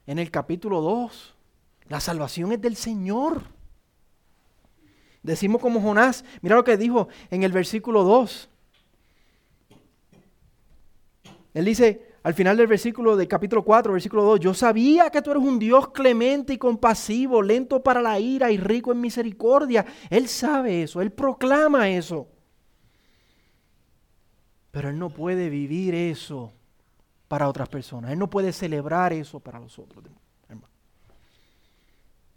en 0.06 0.18
el 0.18 0.32
capítulo 0.32 0.80
2, 0.82 1.36
la 1.90 2.00
salvación 2.00 2.54
es 2.54 2.62
del 2.62 2.78
Señor. 2.78 3.44
Decimos 5.24 5.62
como 5.62 5.82
Jonás, 5.82 6.24
mira 6.42 6.56
lo 6.56 6.64
que 6.64 6.78
dijo 6.78 7.10
en 7.30 7.44
el 7.44 7.52
versículo 7.52 8.04
2. 8.04 8.50
Él 11.54 11.66
dice 11.66 12.08
al 12.24 12.34
final 12.34 12.56
del 12.56 12.68
versículo 12.68 13.18
del 13.18 13.28
capítulo 13.28 13.64
4, 13.64 13.92
versículo 13.94 14.24
2, 14.24 14.40
yo 14.40 14.54
sabía 14.54 15.10
que 15.10 15.22
tú 15.22 15.32
eres 15.32 15.44
un 15.44 15.60
Dios 15.60 15.90
clemente 15.90 16.54
y 16.54 16.58
compasivo, 16.58 17.42
lento 17.42 17.84
para 17.84 18.02
la 18.02 18.20
ira 18.20 18.52
y 18.52 18.58
rico 18.58 18.92
en 18.94 19.02
misericordia. 19.02 19.86
Él 20.10 20.30
sabe 20.30 20.84
eso, 20.84 21.02
él 21.02 21.12
proclama 21.12 21.90
eso. 21.90 22.28
Pero 24.72 24.90
él 24.90 25.00
no 25.00 25.10
puede 25.10 25.50
vivir 25.50 25.94
eso 25.96 26.54
para 27.28 27.50
otras 27.50 27.70
personas. 27.70 28.12
Él 28.12 28.20
no 28.20 28.30
puede 28.30 28.54
celebrar 28.54 29.14
eso 29.14 29.40
para 29.40 29.60
los 29.60 29.78
otros. 29.80 30.04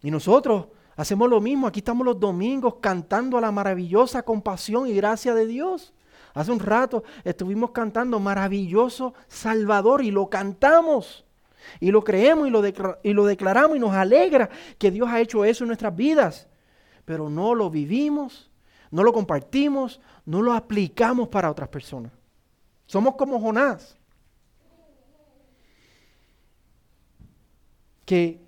Y 0.02 0.10
nosotros 0.10 0.68
hacemos 0.96 1.28
lo 1.28 1.40
mismo. 1.40 1.66
Aquí 1.66 1.80
estamos 1.80 2.06
los 2.06 2.18
domingos 2.18 2.76
cantando 2.80 3.36
a 3.36 3.40
la 3.40 3.52
maravillosa 3.52 4.22
compasión 4.22 4.86
y 4.86 4.94
gracia 4.94 5.34
de 5.34 5.46
Dios. 5.46 5.92
Hace 6.32 6.52
un 6.52 6.60
rato 6.60 7.04
estuvimos 7.24 7.72
cantando 7.72 8.18
maravilloso 8.20 9.14
Salvador 9.28 10.02
y 10.02 10.10
lo 10.10 10.28
cantamos. 10.28 11.24
Y 11.78 11.90
lo 11.90 12.02
creemos 12.02 12.48
y 13.02 13.12
lo 13.12 13.24
declaramos 13.26 13.76
y 13.76 13.80
nos 13.80 13.92
alegra 13.92 14.48
que 14.78 14.90
Dios 14.90 15.08
ha 15.08 15.20
hecho 15.20 15.44
eso 15.44 15.64
en 15.64 15.68
nuestras 15.68 15.94
vidas. 15.94 16.48
Pero 17.04 17.28
no 17.28 17.54
lo 17.54 17.68
vivimos, 17.68 18.50
no 18.90 19.02
lo 19.02 19.12
compartimos, 19.12 20.00
no 20.24 20.40
lo 20.40 20.54
aplicamos 20.54 21.28
para 21.28 21.50
otras 21.50 21.68
personas. 21.68 22.12
Somos 22.86 23.16
como 23.16 23.38
Jonás. 23.38 23.99
Que 28.10 28.40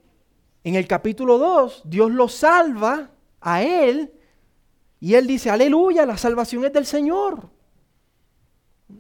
en 0.65 0.75
el 0.75 0.89
capítulo 0.89 1.39
2 1.39 1.83
Dios 1.85 2.11
lo 2.11 2.27
salva 2.27 3.13
a 3.41 3.63
él 3.63 4.13
y 4.99 5.15
él 5.15 5.29
dice, 5.29 5.51
aleluya, 5.51 6.05
la 6.05 6.17
salvación 6.17 6.65
es 6.65 6.73
del 6.73 6.85
Señor. 6.85 7.49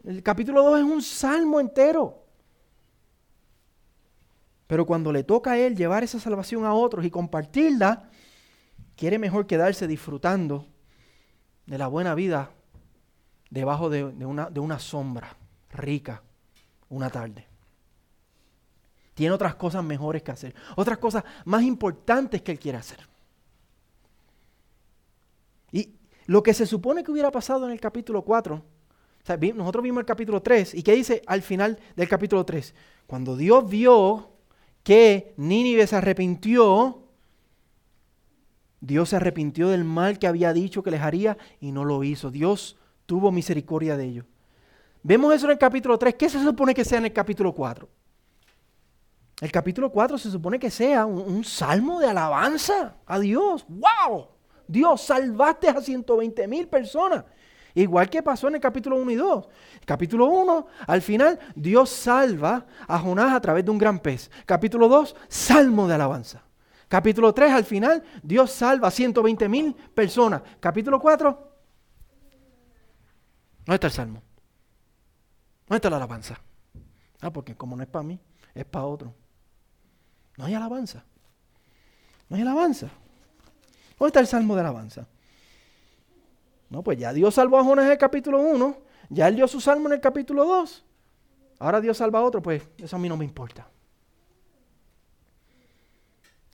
El 0.04 0.22
capítulo 0.22 0.62
2 0.62 0.78
es 0.78 0.84
un 0.84 1.02
salmo 1.02 1.58
entero. 1.58 2.22
Pero 4.68 4.86
cuando 4.86 5.10
le 5.10 5.24
toca 5.24 5.50
a 5.50 5.58
él 5.58 5.74
llevar 5.74 6.04
esa 6.04 6.20
salvación 6.20 6.64
a 6.64 6.74
otros 6.74 7.04
y 7.04 7.10
compartirla, 7.10 8.08
quiere 8.94 9.18
mejor 9.18 9.48
quedarse 9.48 9.88
disfrutando 9.88 10.68
de 11.66 11.76
la 11.76 11.88
buena 11.88 12.14
vida 12.14 12.52
debajo 13.50 13.90
de, 13.90 14.04
una, 14.04 14.48
de 14.48 14.60
una 14.60 14.78
sombra 14.78 15.36
rica 15.72 16.22
una 16.88 17.10
tarde. 17.10 17.51
Tiene 19.14 19.34
otras 19.34 19.54
cosas 19.54 19.84
mejores 19.84 20.22
que 20.22 20.30
hacer, 20.30 20.54
otras 20.76 20.98
cosas 20.98 21.24
más 21.44 21.62
importantes 21.62 22.42
que 22.42 22.52
él 22.52 22.58
quiere 22.58 22.78
hacer. 22.78 23.08
Y 25.70 25.94
lo 26.26 26.42
que 26.42 26.54
se 26.54 26.66
supone 26.66 27.02
que 27.02 27.10
hubiera 27.10 27.30
pasado 27.30 27.66
en 27.66 27.72
el 27.72 27.80
capítulo 27.80 28.22
4 28.22 28.62
nosotros 29.54 29.84
vimos 29.84 30.00
el 30.00 30.06
capítulo 30.06 30.42
3 30.42 30.74
y 30.74 30.82
¿qué 30.82 30.94
dice 30.94 31.22
al 31.26 31.42
final 31.42 31.78
del 31.94 32.08
capítulo 32.08 32.44
3? 32.44 32.74
Cuando 33.06 33.36
Dios 33.36 33.68
vio 33.68 34.30
que 34.82 35.32
Nínive 35.36 35.86
se 35.86 35.96
arrepintió, 35.96 37.04
Dios 38.80 39.10
se 39.10 39.16
arrepintió 39.16 39.68
del 39.68 39.84
mal 39.84 40.18
que 40.18 40.26
había 40.26 40.52
dicho 40.52 40.82
que 40.82 40.90
les 40.90 41.00
haría 41.00 41.38
y 41.60 41.70
no 41.70 41.84
lo 41.84 42.02
hizo. 42.02 42.32
Dios 42.32 42.76
tuvo 43.06 43.30
misericordia 43.30 43.96
de 43.96 44.06
ellos. 44.06 44.26
Vemos 45.04 45.32
eso 45.32 45.46
en 45.46 45.52
el 45.52 45.58
capítulo 45.58 45.98
3. 45.98 46.16
¿Qué 46.16 46.28
se 46.28 46.42
supone 46.42 46.74
que 46.74 46.84
sea 46.84 46.98
en 46.98 47.04
el 47.04 47.12
capítulo 47.12 47.54
4? 47.54 47.88
El 49.42 49.50
capítulo 49.50 49.90
4 49.90 50.18
se 50.18 50.30
supone 50.30 50.56
que 50.56 50.70
sea 50.70 51.04
un, 51.04 51.42
salmo 51.42 51.98
de 51.98 52.06
alabanza 52.06 52.94
a 53.04 53.18
Dios. 53.18 53.66
¡Wow! 53.68 54.28
Dios, 54.68 55.00
salvaste 55.00 55.68
a 55.68 55.80
120 55.80 56.46
mil 56.46 56.68
personas. 56.68 57.24
Igual 57.74 58.08
que 58.08 58.22
pasó 58.22 58.46
en 58.46 58.54
el 58.54 58.60
capítulo 58.60 58.94
1 58.98 59.10
y 59.10 59.14
2. 59.16 59.48
Capítulo 59.84 60.26
1, 60.26 60.66
al 60.86 61.02
final, 61.02 61.40
Dios 61.56 61.90
salva 61.90 62.66
a 62.86 63.00
Jonás 63.00 63.34
a 63.34 63.40
través 63.40 63.64
de 63.64 63.72
un 63.72 63.78
gran 63.78 63.98
pez. 63.98 64.30
Capítulo 64.46 64.86
2, 64.86 65.16
salmo 65.26 65.88
de 65.88 65.94
alabanza. 65.94 66.44
Capítulo 66.86 67.34
3, 67.34 67.50
al 67.50 67.64
final, 67.64 68.04
Dios 68.22 68.52
salva 68.52 68.86
a 68.86 68.90
120 68.92 69.48
mil 69.48 69.74
personas. 69.74 70.40
Capítulo 70.60 71.00
4, 71.00 71.52
¿dónde 73.64 73.74
está 73.74 73.88
el 73.88 73.92
salmo? 73.92 74.22
¿Dónde 75.66 75.78
está 75.78 75.90
la 75.90 75.96
alabanza? 75.96 76.40
Ah, 77.20 77.32
porque 77.32 77.56
como 77.56 77.74
no 77.74 77.82
es 77.82 77.88
para 77.88 78.04
mí, 78.04 78.20
es 78.54 78.64
para 78.64 78.84
otro. 78.84 79.16
No 80.42 80.48
hay 80.48 80.54
alabanza. 80.54 81.04
No 82.28 82.34
hay 82.34 82.42
alabanza. 82.42 82.88
¿Dónde 83.96 84.08
está 84.08 84.18
el 84.18 84.26
salmo 84.26 84.56
de 84.56 84.62
alabanza? 84.62 85.06
No, 86.68 86.82
pues 86.82 86.98
ya 86.98 87.12
Dios 87.12 87.34
salvó 87.34 87.60
a 87.60 87.64
Jonás 87.64 87.84
en 87.84 87.92
el 87.92 87.98
capítulo 87.98 88.40
1, 88.40 88.76
ya 89.08 89.28
él 89.28 89.36
dio 89.36 89.46
su 89.46 89.60
salmo 89.60 89.86
en 89.86 89.92
el 89.92 90.00
capítulo 90.00 90.44
2. 90.44 90.84
Ahora 91.60 91.80
Dios 91.80 91.96
salva 91.96 92.18
a 92.18 92.22
otro, 92.22 92.42
pues 92.42 92.60
eso 92.76 92.96
a 92.96 92.98
mí 92.98 93.08
no 93.08 93.16
me 93.16 93.24
importa. 93.24 93.68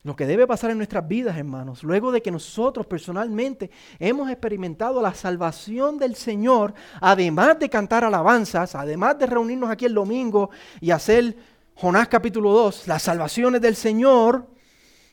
Lo 0.03 0.15
que 0.15 0.27
debe 0.27 0.47
pasar 0.47 0.71
en 0.71 0.77
nuestras 0.77 1.09
vidas, 1.09 1.39
hermanos, 1.39 1.83
luego 1.83 2.13
de 2.13 2.21
que 2.21 2.31
nosotros 2.31 2.87
personalmente 2.87 3.71
hemos 3.99 4.29
experimentado 4.31 5.01
la 5.01 5.15
salvación 5.15 5.97
del 5.97 6.15
Señor, 6.15 6.75
además 7.01 7.59
de 7.59 7.71
cantar 7.71 8.05
alabanzas, 8.05 8.75
además 8.75 9.19
de 9.19 9.25
reunirnos 9.25 9.71
aquí 9.71 9.87
el 9.87 9.95
domingo 9.95 10.51
y 10.79 10.91
hacer 10.91 11.35
Jonás 11.81 12.09
capítulo 12.09 12.51
2, 12.51 12.89
las 12.89 13.05
salvaciones 13.05 13.61
del 13.61 13.77
Señor, 13.77 14.49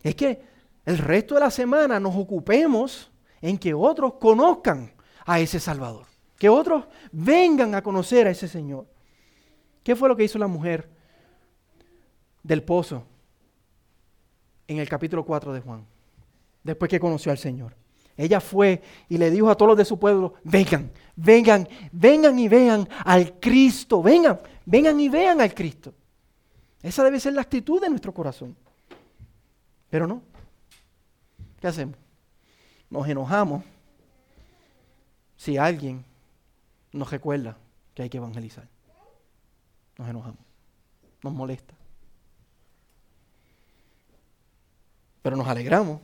es 0.02 0.16
que 0.16 0.42
el 0.84 0.98
resto 0.98 1.36
de 1.36 1.42
la 1.42 1.52
semana 1.52 2.00
nos 2.00 2.16
ocupemos 2.16 3.12
en 3.40 3.60
que 3.60 3.76
otros 3.76 4.16
conozcan 4.16 4.92
a 5.28 5.40
ese 5.40 5.60
Salvador. 5.60 6.08
Que 6.40 6.50
otros 6.50 6.86
vengan 7.12 7.76
a 7.76 7.84
conocer 7.84 8.26
a 8.26 8.32
ese 8.32 8.48
Señor. 8.48 8.88
¿Qué 9.84 9.96
fue 9.96 10.10
lo 10.10 10.16
que 10.16 10.24
hizo 10.24 10.40
la 10.40 10.48
mujer 10.48 10.90
del 12.42 12.64
pozo 12.64 13.04
en 14.68 14.80
el 14.80 14.90
capítulo 14.90 15.24
4 15.24 15.54
de 15.54 15.62
Juan? 15.62 15.86
Después 16.64 16.90
que 16.90 17.00
conoció 17.00 17.32
al 17.32 17.38
Señor. 17.38 17.76
Ella 18.18 18.40
fue 18.40 18.82
y 19.08 19.20
le 19.20 19.30
dijo 19.30 19.52
a 19.52 19.56
todos 19.56 19.70
los 19.70 19.78
de 19.78 19.86
su 19.86 20.00
pueblo, 20.00 20.34
vengan, 20.44 20.92
vengan, 21.16 21.70
vengan 21.92 22.40
y 22.40 22.48
vean 22.48 22.90
al 23.04 23.40
Cristo, 23.40 24.02
vengan, 24.02 24.40
vengan 24.66 25.00
y 25.00 25.10
vean 25.10 25.42
al 25.42 25.54
Cristo. 25.54 25.94
Esa 26.86 27.04
debe 27.04 27.20
ser 27.20 27.34
la 27.34 27.42
actitud 27.42 27.82
de 27.82 27.90
nuestro 27.90 28.14
corazón. 28.14 28.56
Pero 29.90 30.06
no. 30.06 30.22
¿Qué 31.60 31.66
hacemos? 31.66 31.98
Nos 32.92 33.08
enojamos 33.08 33.64
si 35.36 35.58
alguien 35.58 36.06
nos 36.92 37.10
recuerda 37.10 37.58
que 37.96 38.04
hay 38.04 38.10
que 38.10 38.18
evangelizar. 38.18 38.68
Nos 39.98 40.08
enojamos, 40.08 40.38
nos 41.24 41.34
molesta. 41.34 41.74
Pero 45.24 45.36
nos 45.36 45.48
alegramos 45.48 46.02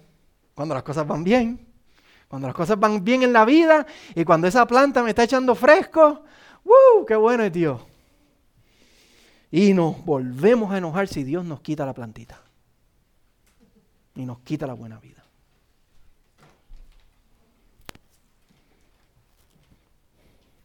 cuando 0.55 0.73
las 0.73 0.83
cosas 0.83 1.05
van 1.05 1.23
bien. 1.23 1.63
Cuando 2.27 2.47
las 2.47 2.55
cosas 2.55 2.79
van 2.79 3.03
bien 3.03 3.21
en 3.21 3.33
la 3.33 3.45
vida 3.45 3.85
y 4.15 4.25
cuando 4.25 4.47
esa 4.47 4.65
planta 4.65 5.03
me 5.03 5.09
está 5.09 5.25
echando 5.25 5.53
fresco, 5.53 6.23
¡uh! 6.63 7.05
¡Qué 7.05 7.15
bueno 7.15 7.43
es 7.43 7.53
Dios! 7.53 7.90
Y 9.51 9.73
nos 9.73 10.03
volvemos 10.05 10.71
a 10.71 10.77
enojar 10.77 11.09
si 11.09 11.23
Dios 11.23 11.43
nos 11.43 11.59
quita 11.59 11.85
la 11.85 11.93
plantita. 11.93 12.41
Y 14.15 14.25
nos 14.25 14.39
quita 14.39 14.65
la 14.65 14.73
buena 14.73 14.99
vida. 14.99 15.21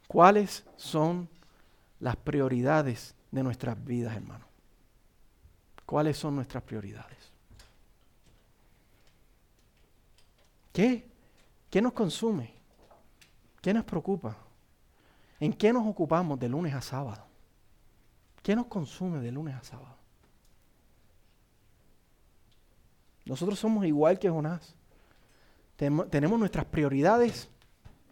¿Cuáles 0.07 0.63
son 0.77 1.27
las 1.99 2.15
prioridades 2.15 3.13
de 3.29 3.43
nuestras 3.43 3.83
vidas, 3.83 4.15
hermano? 4.15 4.45
¿Cuáles 5.85 6.17
son 6.17 6.35
nuestras 6.35 6.63
prioridades? 6.63 7.17
¿Qué? 10.71 11.05
¿Qué 11.69 11.81
nos 11.81 11.91
consume? 11.91 12.53
¿Qué 13.61 13.73
nos 13.73 13.83
preocupa? 13.83 14.37
¿En 15.39 15.51
qué 15.51 15.73
nos 15.73 15.85
ocupamos 15.85 16.39
de 16.39 16.47
lunes 16.47 16.73
a 16.73 16.81
sábado? 16.81 17.26
¿Qué 18.47 18.55
nos 18.55 18.67
consume 18.67 19.19
de 19.19 19.29
lunes 19.29 19.55
a 19.55 19.61
sábado? 19.61 19.97
Nosotros 23.25 23.59
somos 23.59 23.85
igual 23.85 24.17
que 24.17 24.29
Jonás. 24.29 24.73
tenemos 25.75 26.39
nuestras 26.39 26.63
prioridades 26.63 27.49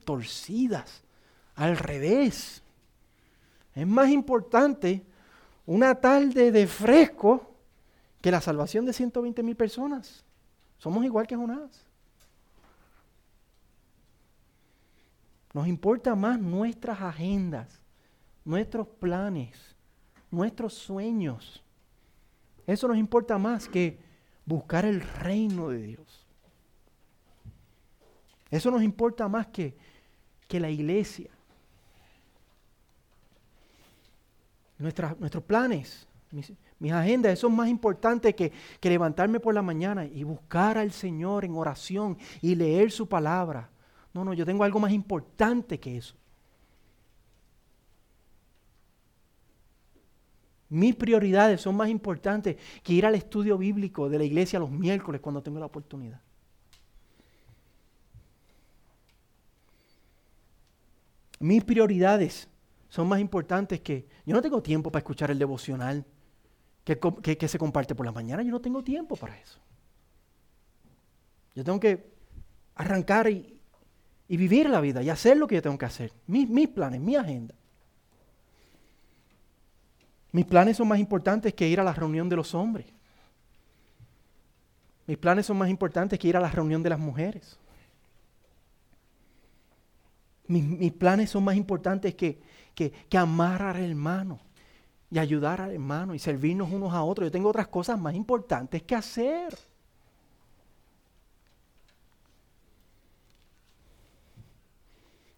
torcidas, 0.04 1.06
al 1.56 1.78
revés. 1.78 2.62
Es 3.76 3.88
más 3.88 4.10
importante 4.10 5.06
una 5.66 5.96
tarde 5.96 6.52
de 6.52 6.68
fresco 6.68 7.56
que 8.20 8.30
la 8.30 8.42
salvación 8.42 8.86
de 8.86 8.92
120 8.92 9.42
mil 9.42 9.56
personas. 9.56 10.26
Somos 10.80 11.06
igual 11.06 11.28
que 11.28 11.38
Jonás. 11.38 11.86
Nos 15.54 15.66
importa 15.66 16.14
más 16.14 16.38
nuestras 16.38 17.00
agendas, 17.00 17.80
nuestros 18.44 18.86
planes, 18.86 19.75
nuestros 20.36 20.74
sueños. 20.74 21.64
Eso 22.68 22.88
nos 22.88 22.98
importa 22.98 23.38
más 23.38 23.68
que 23.68 23.98
buscar 24.46 24.86
el 24.86 25.02
reino 25.02 25.70
de 25.70 25.82
Dios. 25.82 26.26
Eso 28.52 28.70
nos 28.70 28.84
importa 28.84 29.28
más 29.28 29.48
que, 29.48 29.76
que 30.48 30.60
la 30.60 30.70
iglesia. 30.70 31.32
nuestros 34.78 35.44
planes, 35.44 36.06
mis, 36.32 36.52
mis, 36.80 36.92
agendas, 36.92 37.32
eso 37.32 37.48
es 37.48 37.54
más 37.54 37.70
importante 37.70 38.36
que, 38.36 38.52
que 38.82 38.90
levantarme 38.90 39.40
por 39.40 39.54
la 39.54 39.62
mañana 39.62 40.06
y 40.06 40.24
buscar 40.24 40.78
al 40.78 40.92
Señor 40.92 41.46
en 41.46 41.56
oración 41.56 42.18
y 42.42 42.56
leer 42.56 42.92
su 42.92 43.08
palabra. 43.08 43.70
No, 44.14 44.26
no, 44.26 44.34
yo 44.34 44.46
tengo 44.46 44.66
algo 44.66 44.80
más 44.80 44.92
importante 44.92 45.80
que 45.80 45.98
eso. 45.98 46.16
Mis 50.76 50.94
prioridades 50.94 51.62
son 51.62 51.78
más 51.78 51.88
importantes 51.88 52.58
que 52.84 52.92
ir 52.92 53.06
al 53.06 53.16
estudio 53.16 53.58
bíblico 53.58 54.10
de 54.10 54.18
la 54.18 54.26
iglesia 54.26 54.60
los 54.60 54.70
miércoles 54.70 55.22
cuando 55.22 55.42
tengo 55.42 55.58
la 55.58 55.68
oportunidad. 55.68 56.20
Mis 61.40 61.64
prioridades 61.64 62.50
son 62.90 63.08
más 63.08 63.22
importantes 63.22 63.80
que... 63.80 64.06
Yo 64.26 64.36
no 64.36 64.42
tengo 64.42 64.62
tiempo 64.62 64.92
para 64.92 65.00
escuchar 65.00 65.32
el 65.32 65.40
devocional 65.40 66.04
que, 66.84 67.48
se 67.48 67.58
comparte 67.58 67.96
por 67.96 68.06
la 68.06 68.12
mañana. 68.12 68.44
Yo 68.44 68.52
no 68.52 68.60
tengo 68.60 68.84
tiempo 68.84 69.16
para 69.16 69.40
eso. 69.40 69.62
Yo 71.56 71.64
tengo 71.64 71.80
que 71.80 72.12
arrancar 72.76 73.30
y, 73.30 73.62
vivir 74.28 74.70
la 74.70 74.82
vida 74.82 75.02
y 75.02 75.10
hacer 75.10 75.38
lo 75.38 75.48
que 75.48 75.56
yo 75.56 75.62
tengo 75.62 75.78
que 75.78 75.86
hacer. 75.86 76.12
Mis, 76.28 76.68
planes, 76.68 77.00
mi 77.00 77.16
agenda. 77.16 77.56
Mis 80.36 80.46
planes 80.46 80.76
son 80.76 80.90
más 80.90 81.00
importantes 81.00 81.54
que 81.54 81.66
ir 81.66 81.80
a 81.80 81.84
la 81.86 81.94
reunión 81.94 82.28
de 82.28 82.36
los 82.36 82.54
hombres. 82.54 82.86
Mis 85.08 85.18
planes 85.18 85.46
son 85.46 85.58
más 85.58 85.70
importantes 85.70 86.20
que 86.20 86.28
ir 86.28 86.36
a 86.36 86.42
la 86.42 86.52
reunión 86.52 86.84
de 86.84 86.90
las 86.90 87.00
mujeres. 87.00 87.58
Mis, 90.48 90.92
planes 90.92 91.30
son 91.30 91.46
más 91.46 91.56
importantes 91.56 92.16
que, 92.16 92.42
que, 92.76 92.92
que 92.92 93.18
amar 93.18 93.62
al 93.62 93.82
hermano 93.82 94.42
y 95.10 95.20
ayudar 95.20 95.62
al 95.62 95.72
hermano 95.72 96.14
y 96.14 96.20
servirnos 96.20 96.70
unos 96.70 96.94
a 96.94 97.02
otros. 97.02 97.28
Yo 97.28 97.32
tengo 97.32 97.48
otras 97.48 97.70
cosas 97.70 97.98
más 97.98 98.14
importantes 98.14 98.84
que 98.84 98.94
hacer. 98.94 99.58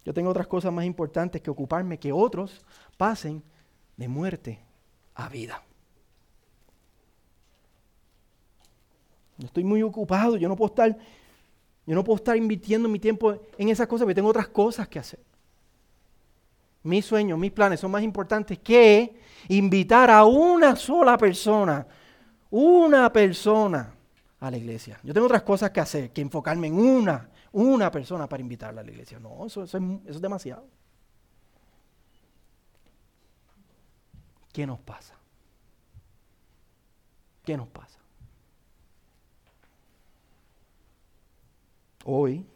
Yo 0.04 0.12
tengo 0.12 0.30
otras 0.30 0.48
cosas 0.48 0.72
más 0.72 0.84
importantes 0.84 1.40
que 1.40 1.50
ocuparme 1.50 2.00
que 2.00 2.10
otros 2.10 2.66
pasen 2.96 3.44
de 3.96 4.08
muerte 4.08 4.67
a 5.18 5.28
vida. 5.28 5.60
Yo 9.36 9.46
estoy 9.46 9.64
muy 9.64 9.82
ocupado, 9.82 10.36
yo 10.36 10.48
no 10.48 10.56
puedo 10.56 10.70
estar, 10.70 10.96
yo 11.86 11.94
no 11.94 12.04
puedo 12.04 12.16
estar 12.16 12.36
invirtiendo 12.36 12.88
mi 12.88 12.98
tiempo 12.98 13.36
en 13.56 13.68
esas 13.68 13.86
cosas 13.86 14.04
porque 14.04 14.14
tengo 14.14 14.28
otras 14.28 14.48
cosas 14.48 14.88
que 14.88 14.98
hacer. 14.98 15.20
Mis 16.84 17.04
sueños, 17.04 17.38
mis 17.38 17.50
planes 17.50 17.80
son 17.80 17.90
más 17.90 18.02
importantes 18.02 18.58
que 18.60 19.16
invitar 19.48 20.10
a 20.10 20.24
una 20.24 20.76
sola 20.76 21.18
persona, 21.18 21.86
una 22.50 23.12
persona 23.12 23.92
a 24.38 24.50
la 24.50 24.56
iglesia. 24.56 25.00
Yo 25.02 25.12
tengo 25.12 25.26
otras 25.26 25.42
cosas 25.42 25.70
que 25.70 25.80
hacer 25.80 26.12
que 26.12 26.20
enfocarme 26.20 26.68
en 26.68 26.78
una, 26.78 27.28
una 27.52 27.90
persona 27.90 28.28
para 28.28 28.40
invitarla 28.40 28.82
a 28.82 28.84
la 28.84 28.90
iglesia. 28.90 29.18
No, 29.18 29.46
eso, 29.46 29.64
eso 29.64 29.78
es 30.06 30.20
demasiado. 30.20 30.64
¿Qué 34.52 34.66
nos 34.66 34.78
pasa? 34.80 35.14
¿Qué 37.44 37.56
nos 37.56 37.68
pasa? 37.68 37.98
Hoy 42.04 42.46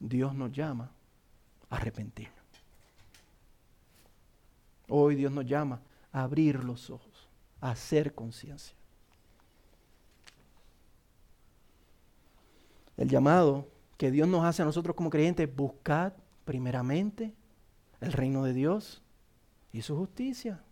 Dios 0.00 0.34
nos 0.34 0.52
llama 0.52 0.90
a 1.70 1.76
arrepentirnos. 1.76 2.34
Hoy 4.88 5.14
Dios 5.14 5.32
nos 5.32 5.46
llama 5.46 5.80
a 6.12 6.22
abrir 6.22 6.62
los 6.62 6.90
ojos, 6.90 7.28
a 7.60 7.70
hacer 7.70 8.14
conciencia. 8.14 8.76
El 12.96 13.08
llamado 13.08 13.68
que 13.96 14.10
Dios 14.10 14.28
nos 14.28 14.44
hace 14.44 14.62
a 14.62 14.64
nosotros 14.64 14.94
como 14.94 15.10
creyentes, 15.10 15.54
buscad 15.54 16.12
primeramente 16.44 17.34
el 18.00 18.12
reino 18.12 18.44
de 18.44 18.52
Dios 18.52 19.03
y 19.74 19.82
su 19.82 19.96
justicia 19.96 20.62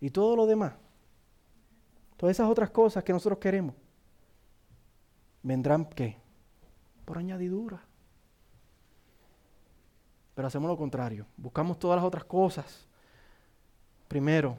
y 0.00 0.08
todo 0.08 0.34
lo 0.34 0.46
demás. 0.46 0.72
Todas 2.16 2.34
esas 2.34 2.48
otras 2.48 2.70
cosas 2.70 3.04
que 3.04 3.12
nosotros 3.12 3.38
queremos 3.38 3.74
vendrán 5.42 5.84
qué? 5.84 6.16
Por 7.04 7.18
añadidura. 7.18 7.84
Pero 10.34 10.48
hacemos 10.48 10.66
lo 10.66 10.78
contrario. 10.78 11.26
Buscamos 11.36 11.78
todas 11.78 11.96
las 11.96 12.06
otras 12.06 12.24
cosas 12.24 12.88
primero 14.08 14.56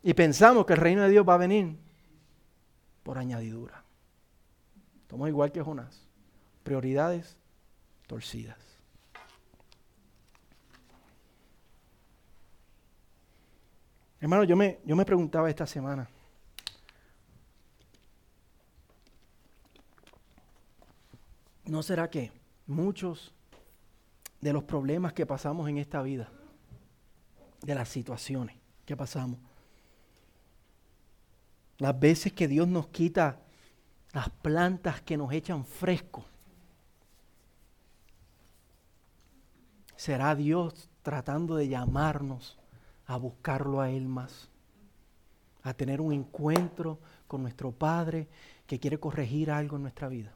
y 0.00 0.14
pensamos 0.14 0.64
que 0.64 0.74
el 0.74 0.78
reino 0.78 1.02
de 1.02 1.08
Dios 1.08 1.28
va 1.28 1.34
a 1.34 1.38
venir 1.38 1.76
por 3.02 3.18
añadidura. 3.18 3.82
Somos 5.10 5.28
igual 5.28 5.50
que 5.50 5.60
Jonás. 5.60 6.06
Prioridades 6.62 7.36
torcidas. 8.06 8.71
Hermano, 14.22 14.44
yo 14.44 14.56
me, 14.56 14.78
yo 14.84 14.94
me 14.94 15.04
preguntaba 15.04 15.50
esta 15.50 15.66
semana. 15.66 16.08
¿No 21.64 21.82
será 21.82 22.08
que 22.08 22.30
muchos 22.68 23.34
de 24.40 24.52
los 24.52 24.62
problemas 24.62 25.12
que 25.12 25.26
pasamos 25.26 25.68
en 25.68 25.78
esta 25.78 26.02
vida, 26.02 26.28
de 27.62 27.74
las 27.74 27.88
situaciones 27.88 28.54
que 28.86 28.96
pasamos, 28.96 29.40
las 31.78 31.98
veces 31.98 32.32
que 32.32 32.46
Dios 32.46 32.68
nos 32.68 32.86
quita 32.86 33.40
las 34.12 34.30
plantas 34.30 35.00
que 35.00 35.16
nos 35.16 35.32
echan 35.32 35.64
fresco, 35.64 36.24
será 39.96 40.36
Dios 40.36 40.88
tratando 41.02 41.56
de 41.56 41.66
llamarnos 41.66 42.61
a 43.12 43.16
buscarlo 43.18 43.82
a 43.82 43.90
Él 43.90 44.08
más, 44.08 44.48
a 45.62 45.74
tener 45.74 46.00
un 46.00 46.14
encuentro 46.14 46.98
con 47.28 47.42
nuestro 47.42 47.70
Padre 47.70 48.26
que 48.66 48.80
quiere 48.80 48.98
corregir 48.98 49.50
algo 49.50 49.76
en 49.76 49.82
nuestra 49.82 50.08
vida. 50.08 50.32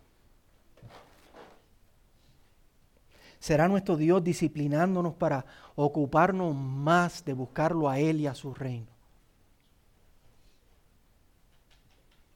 Será 3.38 3.66
nuestro 3.66 3.96
Dios 3.96 4.22
disciplinándonos 4.22 5.14
para 5.14 5.46
ocuparnos 5.74 6.54
más 6.54 7.24
de 7.24 7.32
buscarlo 7.32 7.88
a 7.88 7.98
Él 7.98 8.20
y 8.20 8.26
a 8.26 8.34
su 8.34 8.52
reino. 8.52 8.88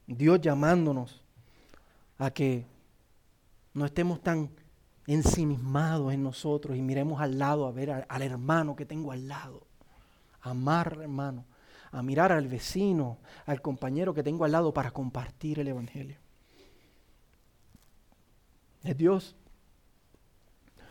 Dios 0.06 0.40
llamándonos 0.40 1.22
a 2.16 2.30
que 2.30 2.64
no 3.74 3.84
estemos 3.84 4.22
tan 4.22 4.48
ensimismados 5.06 6.14
en 6.14 6.22
nosotros 6.22 6.78
y 6.78 6.80
miremos 6.80 7.20
al 7.20 7.38
lado 7.38 7.66
a 7.66 7.72
ver 7.72 8.06
al, 8.08 8.22
hermano 8.22 8.74
que 8.74 8.86
tengo 8.86 9.12
al 9.12 9.28
lado. 9.28 9.69
Amar 10.42 10.98
hermano, 11.00 11.44
a 11.92 12.02
mirar 12.02 12.32
al 12.32 12.48
vecino, 12.48 13.18
al 13.46 13.60
compañero 13.60 14.14
que 14.14 14.22
tengo 14.22 14.44
al 14.44 14.52
lado 14.52 14.72
para 14.72 14.90
compartir 14.90 15.58
el 15.58 15.68
Evangelio. 15.68 16.18
Es 18.82 18.96
Dios 18.96 19.36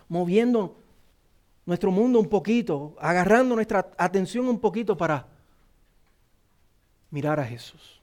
moviendo 0.10 0.76
nuestro 1.66 1.92
mundo 1.92 2.20
un 2.20 2.28
poquito, 2.28 2.96
agarrando 3.00 3.56
nuestra 3.56 3.92
atención 3.98 4.48
un 4.48 4.60
poquito 4.60 4.98
para 4.98 5.28
mirar 7.12 7.40
a 7.40 7.46
Jesús 7.46 8.02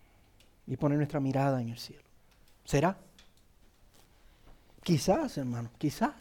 y 0.67 0.77
poner 0.77 0.99
nuestra 0.99 1.21
mirada 1.21 1.61
en 1.61 1.71
el 1.71 1.79
cielo. 1.79 2.03
¿Será? 2.65 2.97
Quizás, 4.83 5.37
hermano, 5.37 5.71
quizás. 5.79 6.15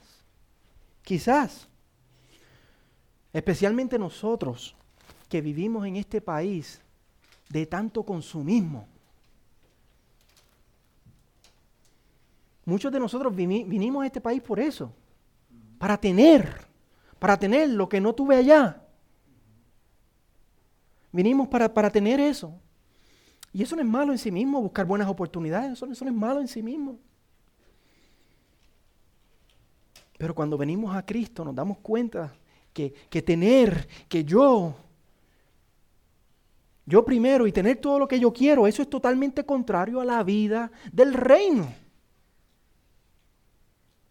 Quizás. 1.03 1.67
Especialmente 3.31 3.99
nosotros 3.99 4.75
que 5.35 5.41
vivimos 5.41 5.85
en 5.85 5.97
este 5.97 6.21
país 6.21 6.79
de 7.49 7.65
tanto 7.65 8.03
consumismo. 8.03 8.87
Muchos 12.63 12.89
de 12.89 13.01
nosotros 13.01 13.35
vinimos 13.35 14.01
a 14.01 14.05
este 14.05 14.21
país 14.21 14.41
por 14.41 14.61
eso, 14.61 14.93
para 15.77 15.97
tener, 15.97 16.65
para 17.19 17.37
tener 17.37 17.67
lo 17.67 17.89
que 17.89 17.99
no 17.99 18.15
tuve 18.15 18.37
allá. 18.37 18.81
Vinimos 21.11 21.49
para, 21.49 21.73
para 21.73 21.89
tener 21.89 22.21
eso. 22.21 22.57
Y 23.51 23.61
eso 23.61 23.75
no 23.75 23.81
es 23.81 23.87
malo 23.89 24.13
en 24.13 24.17
sí 24.17 24.31
mismo, 24.31 24.61
buscar 24.61 24.85
buenas 24.85 25.09
oportunidades, 25.09 25.73
eso, 25.73 25.85
eso 25.85 26.05
no 26.05 26.11
es 26.11 26.17
malo 26.17 26.39
en 26.39 26.47
sí 26.47 26.63
mismo. 26.63 26.97
Pero 30.17 30.33
cuando 30.33 30.57
venimos 30.57 30.95
a 30.95 31.05
Cristo 31.05 31.43
nos 31.43 31.53
damos 31.53 31.79
cuenta 31.79 32.33
que, 32.71 33.21
tener, 33.21 33.85
que 34.07 34.23
yo, 34.23 34.75
yo 36.85 37.03
primero 37.03 37.47
y 37.47 37.51
tener 37.51 37.77
todo 37.77 37.99
lo 37.99 38.07
que 38.07 38.19
yo 38.19 38.31
quiero, 38.31 38.67
eso 38.67 38.81
es 38.81 38.89
totalmente 38.89 39.45
contrario 39.45 39.99
a 39.99 40.05
la 40.05 40.23
vida 40.23 40.71
del 40.91 41.13
reino. 41.13 41.67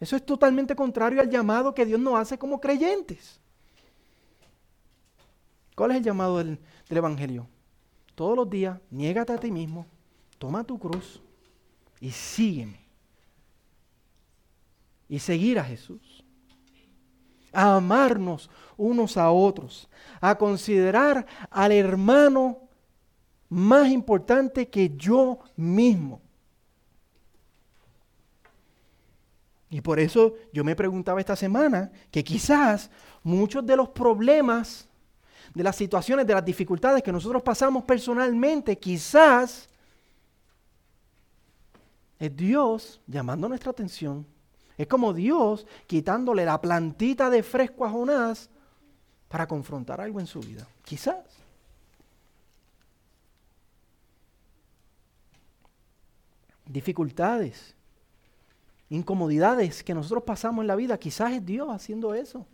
Eso 0.00 0.16
es 0.16 0.26
totalmente 0.26 0.74
contrario 0.74 1.20
al 1.20 1.30
llamado 1.30 1.74
que 1.74 1.86
Dios 1.86 2.00
nos 2.00 2.18
hace 2.18 2.36
como 2.36 2.60
creyentes. 2.60 3.40
¿Cuál 5.74 5.92
es 5.92 5.96
el 5.98 6.02
llamado 6.02 6.38
del, 6.38 6.58
del 6.88 6.98
Evangelio? 6.98 7.46
Todos 8.14 8.36
los 8.36 8.50
días, 8.50 8.78
niégate 8.90 9.32
a 9.32 9.38
ti 9.38 9.50
mismo, 9.50 9.86
toma 10.38 10.64
tu 10.64 10.78
cruz 10.78 11.22
y 12.00 12.10
sígueme 12.10 12.84
y 15.08 15.18
seguir 15.18 15.58
a 15.58 15.64
Jesús. 15.64 16.24
A 17.52 17.76
amarnos 17.76 18.50
unos 18.76 19.16
a 19.16 19.30
otros. 19.30 19.88
A 20.20 20.36
considerar 20.36 21.26
al 21.50 21.72
hermano 21.72 22.63
más 23.54 23.88
importante 23.88 24.68
que 24.68 24.94
yo 24.96 25.38
mismo. 25.56 26.20
Y 29.70 29.80
por 29.80 29.98
eso 29.98 30.34
yo 30.52 30.62
me 30.62 30.76
preguntaba 30.76 31.20
esta 31.20 31.34
semana 31.34 31.90
que 32.10 32.22
quizás 32.22 32.90
muchos 33.22 33.64
de 33.66 33.76
los 33.76 33.88
problemas, 33.88 34.86
de 35.54 35.62
las 35.64 35.74
situaciones, 35.76 36.26
de 36.26 36.34
las 36.34 36.44
dificultades 36.44 37.02
que 37.02 37.10
nosotros 37.10 37.42
pasamos 37.42 37.82
personalmente, 37.84 38.78
quizás 38.78 39.68
es 42.18 42.36
Dios 42.36 43.00
llamando 43.06 43.48
nuestra 43.48 43.72
atención 43.72 44.26
es 44.76 44.86
como 44.86 45.12
Dios 45.12 45.66
quitándole 45.86 46.44
la 46.44 46.60
plantita 46.60 47.30
de 47.30 47.42
fresco 47.42 47.84
a 47.84 47.90
Jonás 47.90 48.50
para 49.28 49.46
confrontar 49.46 50.00
algo 50.00 50.20
en 50.20 50.26
su 50.26 50.40
vida. 50.40 50.66
Quizás. 50.84 51.43
Dificultades, 56.74 57.76
incomodidades 58.88 59.84
que 59.84 59.94
nosotros 59.94 60.24
pasamos 60.24 60.64
en 60.64 60.66
la 60.66 60.74
vida, 60.74 60.98
quizás 60.98 61.30
es 61.30 61.46
Dios 61.46 61.68
haciendo 61.70 62.12
eso. 62.14 62.44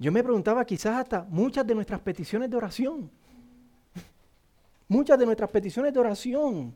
Yo 0.00 0.10
me 0.10 0.20
preguntaba 0.20 0.64
quizás 0.64 0.96
hasta 0.96 1.22
muchas 1.30 1.64
de 1.64 1.76
nuestras 1.76 2.00
peticiones 2.00 2.50
de 2.50 2.56
oración. 2.56 3.08
Muchas 4.88 5.16
de 5.16 5.26
nuestras 5.26 5.48
peticiones 5.48 5.94
de 5.94 6.00
oración 6.00 6.74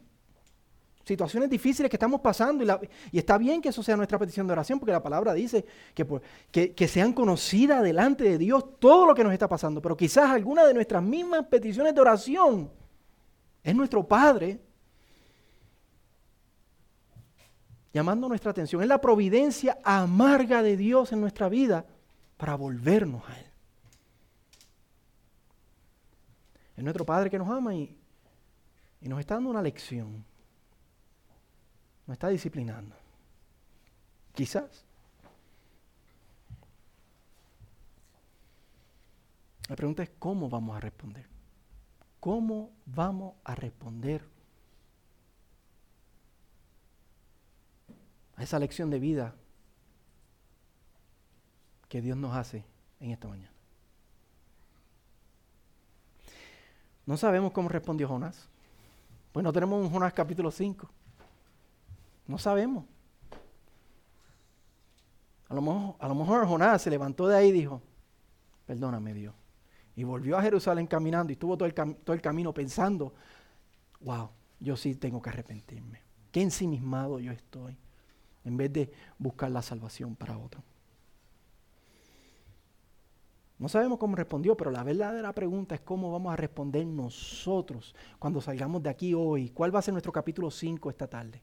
situaciones 1.04 1.50
difíciles 1.50 1.90
que 1.90 1.96
estamos 1.96 2.20
pasando 2.20 2.62
y, 3.10 3.18
está 3.18 3.36
bien 3.36 3.60
que 3.60 3.70
eso 3.70 3.82
sea 3.82 3.96
nuestra 3.96 4.18
petición 4.18 4.46
de 4.46 4.52
oración 4.52 4.78
porque 4.78 4.92
la 4.92 5.02
palabra 5.02 5.32
dice 5.32 5.64
que, 5.92 6.06
que, 6.52 6.86
sean 6.86 7.12
conocidas 7.14 7.82
delante 7.82 8.22
de 8.22 8.38
Dios 8.38 8.78
todo 8.78 9.06
lo 9.06 9.14
que 9.14 9.24
nos 9.24 9.32
está 9.32 9.48
pasando, 9.48 9.82
pero 9.82 9.96
quizás 9.96 10.30
alguna 10.30 10.66
de 10.66 10.74
nuestras 10.74 11.02
mismas 11.02 11.46
peticiones 11.46 11.94
de 11.94 12.00
oración 12.02 12.70
es 13.64 13.74
nuestro 13.74 14.06
Padre 14.06 14.67
llamando 17.92 18.28
nuestra 18.28 18.50
atención, 18.50 18.82
es 18.82 18.88
la 18.88 19.00
providencia 19.00 19.78
amarga 19.82 20.62
de 20.62 20.76
Dios 20.76 21.12
en 21.12 21.20
nuestra 21.20 21.48
vida 21.48 21.84
para 22.36 22.54
volvernos 22.54 23.28
a 23.28 23.38
Él. 23.38 23.46
Es 26.76 26.84
nuestro 26.84 27.04
Padre 27.04 27.28
que 27.28 27.38
nos 27.38 27.48
ama 27.48 27.74
y, 27.74 27.96
y 29.00 29.08
nos 29.08 29.18
está 29.18 29.34
dando 29.34 29.50
una 29.50 29.62
lección. 29.62 30.24
Me 32.06 32.14
está 32.14 32.28
disciplinando. 32.28 32.94
Quizás. 34.34 34.84
La 39.68 39.76
pregunta 39.76 40.02
es 40.02 40.10
cómo 40.18 40.48
vamos 40.48 40.76
a 40.76 40.80
responder. 40.80 41.26
¿Cómo 42.20 42.70
vamos 42.86 43.34
a 43.44 43.54
responder 43.54 44.37
a 48.38 48.42
esa 48.44 48.58
lección 48.58 48.88
de 48.88 48.98
vida 48.98 49.34
que 51.88 52.00
Dios 52.00 52.16
nos 52.16 52.34
hace 52.34 52.64
en 53.00 53.10
esta 53.10 53.28
mañana? 53.28 53.52
No 57.04 57.16
sabemos 57.16 57.52
cómo 57.52 57.68
respondió 57.68 58.06
Jonás. 58.06 58.48
Pues 59.32 59.42
no 59.42 59.52
tenemos 59.52 59.84
un 59.84 59.90
Jonás 59.90 60.12
capítulo 60.12 60.50
5. 60.50 60.88
No 62.26 62.38
sabemos. 62.38 62.84
A 65.48 65.54
lo, 65.54 65.62
mejor, 65.62 65.96
a 65.98 66.08
lo 66.08 66.14
mejor 66.14 66.46
Jonás 66.46 66.82
se 66.82 66.90
levantó 66.90 67.26
de 67.26 67.36
ahí 67.36 67.48
y 67.48 67.52
dijo, 67.52 67.80
perdóname 68.66 69.14
Dios. 69.14 69.34
Y 69.96 70.04
volvió 70.04 70.36
a 70.36 70.42
Jerusalén 70.42 70.86
caminando 70.86 71.32
y 71.32 71.34
estuvo 71.34 71.56
todo 71.56 71.66
el, 71.66 71.74
todo 71.74 72.14
el 72.14 72.20
camino 72.20 72.52
pensando, 72.52 73.14
wow, 74.00 74.28
yo 74.60 74.76
sí 74.76 74.94
tengo 74.94 75.20
que 75.20 75.30
arrepentirme. 75.30 76.02
Qué 76.30 76.42
ensimismado 76.42 77.18
yo 77.18 77.32
estoy. 77.32 77.76
En 78.44 78.56
vez 78.56 78.72
de 78.72 78.90
buscar 79.18 79.50
la 79.50 79.62
salvación 79.62 80.16
para 80.16 80.38
otro. 80.38 80.62
No 83.58 83.68
sabemos 83.68 83.98
cómo 83.98 84.14
respondió, 84.14 84.56
pero 84.56 84.70
la 84.70 84.84
verdadera 84.84 85.32
pregunta 85.32 85.74
es 85.74 85.80
cómo 85.80 86.12
vamos 86.12 86.32
a 86.32 86.36
responder 86.36 86.86
nosotros 86.86 87.94
cuando 88.18 88.40
salgamos 88.40 88.82
de 88.82 88.90
aquí 88.90 89.14
hoy. 89.14 89.50
¿Cuál 89.50 89.74
va 89.74 89.80
a 89.80 89.82
ser 89.82 89.92
nuestro 89.92 90.12
capítulo 90.12 90.50
5 90.50 90.90
esta 90.90 91.08
tarde? 91.08 91.42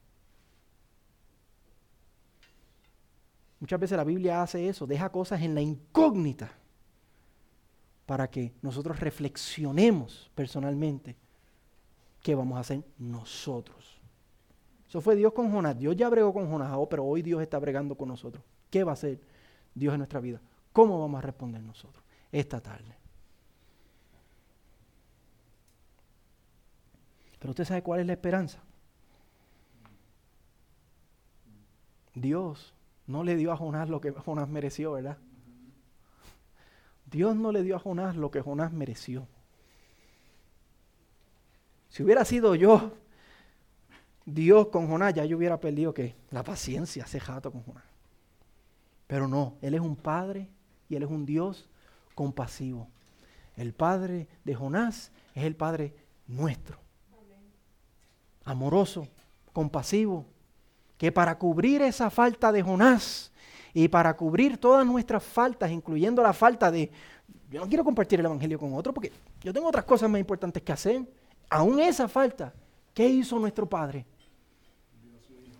Muchas 3.60 3.78
veces 3.78 3.96
la 3.96 4.04
Biblia 4.04 4.42
hace 4.42 4.68
eso, 4.68 4.86
deja 4.86 5.10
cosas 5.10 5.42
en 5.42 5.54
la 5.54 5.60
incógnita 5.60 6.52
para 8.06 8.30
que 8.30 8.54
nosotros 8.62 8.98
reflexionemos 9.00 10.30
personalmente 10.34 11.16
qué 12.22 12.34
vamos 12.34 12.56
a 12.56 12.60
hacer 12.60 12.82
nosotros. 12.98 13.85
Eso 14.88 15.00
fue 15.00 15.16
Dios 15.16 15.32
con 15.32 15.50
Jonás. 15.50 15.78
Dios 15.78 15.96
ya 15.96 16.08
bregó 16.08 16.32
con 16.32 16.48
Jonás, 16.48 16.72
oh, 16.74 16.88
pero 16.88 17.04
hoy 17.04 17.22
Dios 17.22 17.42
está 17.42 17.58
bregando 17.58 17.96
con 17.96 18.08
nosotros. 18.08 18.44
¿Qué 18.70 18.84
va 18.84 18.92
a 18.92 18.94
hacer 18.94 19.20
Dios 19.74 19.92
en 19.94 19.98
nuestra 19.98 20.20
vida? 20.20 20.40
¿Cómo 20.72 21.00
vamos 21.00 21.18
a 21.18 21.22
responder 21.22 21.62
nosotros 21.62 22.04
esta 22.30 22.60
tarde? 22.60 22.96
Pero 27.38 27.50
usted 27.50 27.64
sabe 27.64 27.82
cuál 27.82 28.00
es 28.00 28.06
la 28.06 28.12
esperanza. 28.12 28.58
Dios 32.14 32.74
no 33.06 33.24
le 33.24 33.36
dio 33.36 33.52
a 33.52 33.56
Jonás 33.56 33.88
lo 33.88 34.00
que 34.00 34.10
Jonás 34.10 34.48
mereció, 34.48 34.92
¿verdad? 34.92 35.18
Dios 37.04 37.36
no 37.36 37.52
le 37.52 37.62
dio 37.62 37.76
a 37.76 37.78
Jonás 37.78 38.16
lo 38.16 38.30
que 38.30 38.40
Jonás 38.40 38.72
mereció. 38.72 39.28
Si 41.88 42.02
hubiera 42.02 42.24
sido 42.24 42.54
yo, 42.54 42.92
Dios 44.26 44.66
con 44.68 44.88
Jonás, 44.88 45.14
ya 45.14 45.24
yo 45.24 45.36
hubiera 45.36 45.58
perdido 45.58 45.94
que 45.94 46.16
la 46.30 46.42
paciencia, 46.42 47.04
ese 47.04 47.20
jato 47.20 47.52
con 47.52 47.62
Jonás. 47.62 47.84
Pero 49.06 49.28
no, 49.28 49.54
Él 49.62 49.74
es 49.74 49.80
un 49.80 49.94
Padre 49.94 50.48
y 50.88 50.96
Él 50.96 51.04
es 51.04 51.08
un 51.08 51.24
Dios 51.24 51.68
compasivo. 52.16 52.88
El 53.56 53.72
Padre 53.72 54.26
de 54.44 54.54
Jonás 54.54 55.12
es 55.32 55.44
el 55.44 55.54
Padre 55.54 55.94
nuestro. 56.26 56.76
Amoroso, 58.44 59.06
compasivo, 59.52 60.26
que 60.98 61.12
para 61.12 61.38
cubrir 61.38 61.82
esa 61.82 62.10
falta 62.10 62.50
de 62.50 62.62
Jonás 62.62 63.32
y 63.72 63.86
para 63.86 64.16
cubrir 64.16 64.58
todas 64.58 64.84
nuestras 64.84 65.22
faltas, 65.22 65.70
incluyendo 65.70 66.20
la 66.22 66.32
falta 66.32 66.70
de, 66.70 66.90
yo 67.48 67.60
no 67.60 67.68
quiero 67.68 67.84
compartir 67.84 68.18
el 68.18 68.26
Evangelio 68.26 68.58
con 68.58 68.74
otro 68.74 68.92
porque 68.92 69.12
yo 69.40 69.52
tengo 69.52 69.68
otras 69.68 69.84
cosas 69.84 70.10
más 70.10 70.18
importantes 70.18 70.62
que 70.62 70.72
hacer, 70.72 71.02
aún 71.48 71.78
esa 71.78 72.08
falta, 72.08 72.52
¿qué 72.92 73.08
hizo 73.08 73.38
nuestro 73.38 73.68
Padre? 73.68 74.04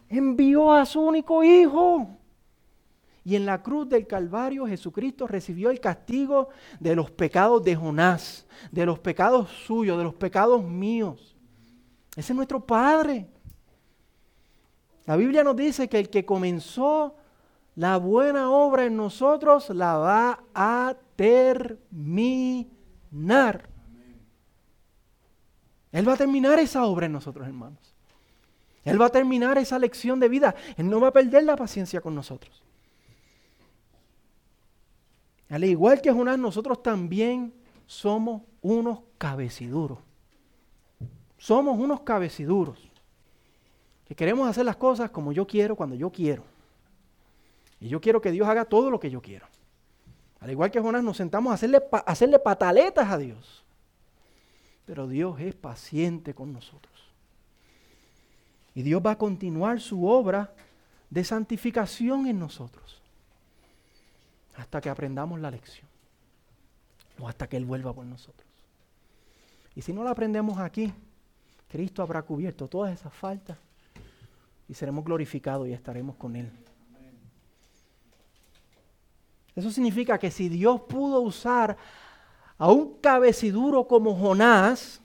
Envió 0.09 0.73
a 0.73 0.87
su 0.87 1.01
único 1.01 1.43
Hijo. 1.43 2.09
Y 3.25 3.35
en 3.35 3.45
la 3.45 3.61
cruz 3.61 3.89
del 3.89 4.07
Calvario 4.07 4.67
Jesucristo 4.69 5.27
recibió 5.27 5.71
el 5.71 5.81
castigo 5.81 6.51
de 6.79 6.95
los 6.95 7.11
pecados 7.11 7.65
de 7.65 7.75
Jonás, 7.75 8.47
de 8.71 8.87
los 8.87 9.01
pecados 9.01 9.51
suyos, 9.51 9.99
de 9.99 10.05
los 10.05 10.15
pecados 10.15 10.63
míos. 10.63 11.37
Ese 12.15 12.33
es 12.33 12.37
nuestro 12.37 12.65
Padre. 12.65 13.27
La 15.07 15.17
Biblia 15.17 15.43
nos 15.43 15.57
dice 15.57 15.89
que 15.89 15.99
el 15.99 16.09
que 16.09 16.25
comenzó 16.25 17.17
la 17.75 17.97
buena 17.97 18.49
obra 18.51 18.85
en 18.85 18.97
nosotros 18.97 19.71
la 19.71 19.97
va 19.99 20.45
a 20.55 20.95
terminar. 21.17 22.71
Él 25.91 26.09
va 26.09 26.13
a 26.13 26.17
terminar 26.17 26.59
esa 26.61 26.85
obra 26.85 27.07
en 27.07 27.13
nosotros, 27.13 27.47
hermanos. 27.47 27.96
Él 28.87 29.03
va 29.03 29.07
a 29.07 29.11
terminar 29.11 29.59
esa 29.59 29.79
lección 29.81 30.21
de 30.21 30.29
vida. 30.29 30.55
Él 30.77 30.89
no 30.89 31.01
va 31.01 31.09
a 31.09 31.13
perder 31.13 31.43
la 31.43 31.57
paciencia 31.57 32.01
con 32.01 32.15
nosotros. 32.15 32.63
Al 35.49 35.65
igual 35.65 36.01
que 36.01 36.13
Jonás, 36.13 36.39
nosotros 36.39 36.83
también 36.83 37.53
somos 37.87 38.43
unos 38.63 39.01
cabeciduros. 39.19 39.99
Somos 41.37 41.77
unos 41.79 42.01
cabeciduros. 42.03 42.89
Que 44.05 44.15
queremos 44.15 44.49
hacer 44.49 44.65
las 44.65 44.77
cosas 44.77 45.11
como 45.11 45.33
yo 45.33 45.49
quiero, 45.49 45.75
cuando 45.75 45.97
yo 45.97 46.11
quiero. 46.11 46.45
Y 47.81 47.89
yo 47.89 48.01
quiero 48.01 48.21
que 48.21 48.31
Dios 48.31 48.49
haga 48.49 48.65
todo 48.65 48.89
lo 48.89 49.01
que 49.01 49.11
yo 49.11 49.21
quiero. 49.21 49.47
Al 50.39 50.51
igual 50.53 50.71
que 50.71 50.81
Jonás, 50.81 51.03
nos 51.03 51.17
sentamos 51.17 51.51
a 51.51 51.55
hacerle, 51.55 51.83
a 51.91 51.97
hacerle 51.99 52.39
pataletas 52.39 53.11
a 53.11 53.19
Dios. 53.19 53.65
Pero 54.85 55.09
Dios 55.09 55.41
es 55.41 55.57
paciente 55.57 56.35
con 56.35 56.53
nosotros. 56.53 56.96
Y 58.77 58.83
Dios 58.83 59.03
va 59.05 59.13
a 59.13 59.19
continuar 59.19 59.81
su 59.81 60.07
obra 60.07 60.53
de 61.09 61.25
santificación 61.25 62.27
en 62.27 62.39
nosotros 62.39 63.01
hasta 64.55 64.83
que 64.83 64.91
aprendamos 64.91 65.41
la 65.41 65.51
lección 65.51 65.89
o 67.19 67.27
hasta 67.27 67.49
que 67.49 67.57
Él 67.57 67.65
vuelva 67.65 67.95
por 67.95 68.05
nosotros. 68.05 68.47
Y 69.75 69.81
si 69.81 69.95
no 69.95 70.05
la 70.05 70.11
aprendemos 70.11 70.59
aquí, 70.59 70.93
Cristo 71.69 72.03
habrá 72.03 72.21
cubierto 72.21 72.69
todas 72.69 72.93
esas 72.93 73.15
faltas 73.15 73.57
y 74.69 74.75
seremos 74.75 75.07
glorificados 75.07 75.67
y 75.67 75.73
estaremos 75.73 76.17
con 76.17 76.37
Él. 76.37 76.51
Eso 79.55 79.71
significa 79.71 80.19
que 80.19 80.31
si 80.31 80.51
Dios 80.51 80.83
pudo 80.83 81.23
usar 81.23 81.79
a 82.59 82.71
un 82.71 83.01
cabeciduro 83.01 83.89
como 83.89 84.15
Jonás, 84.15 85.01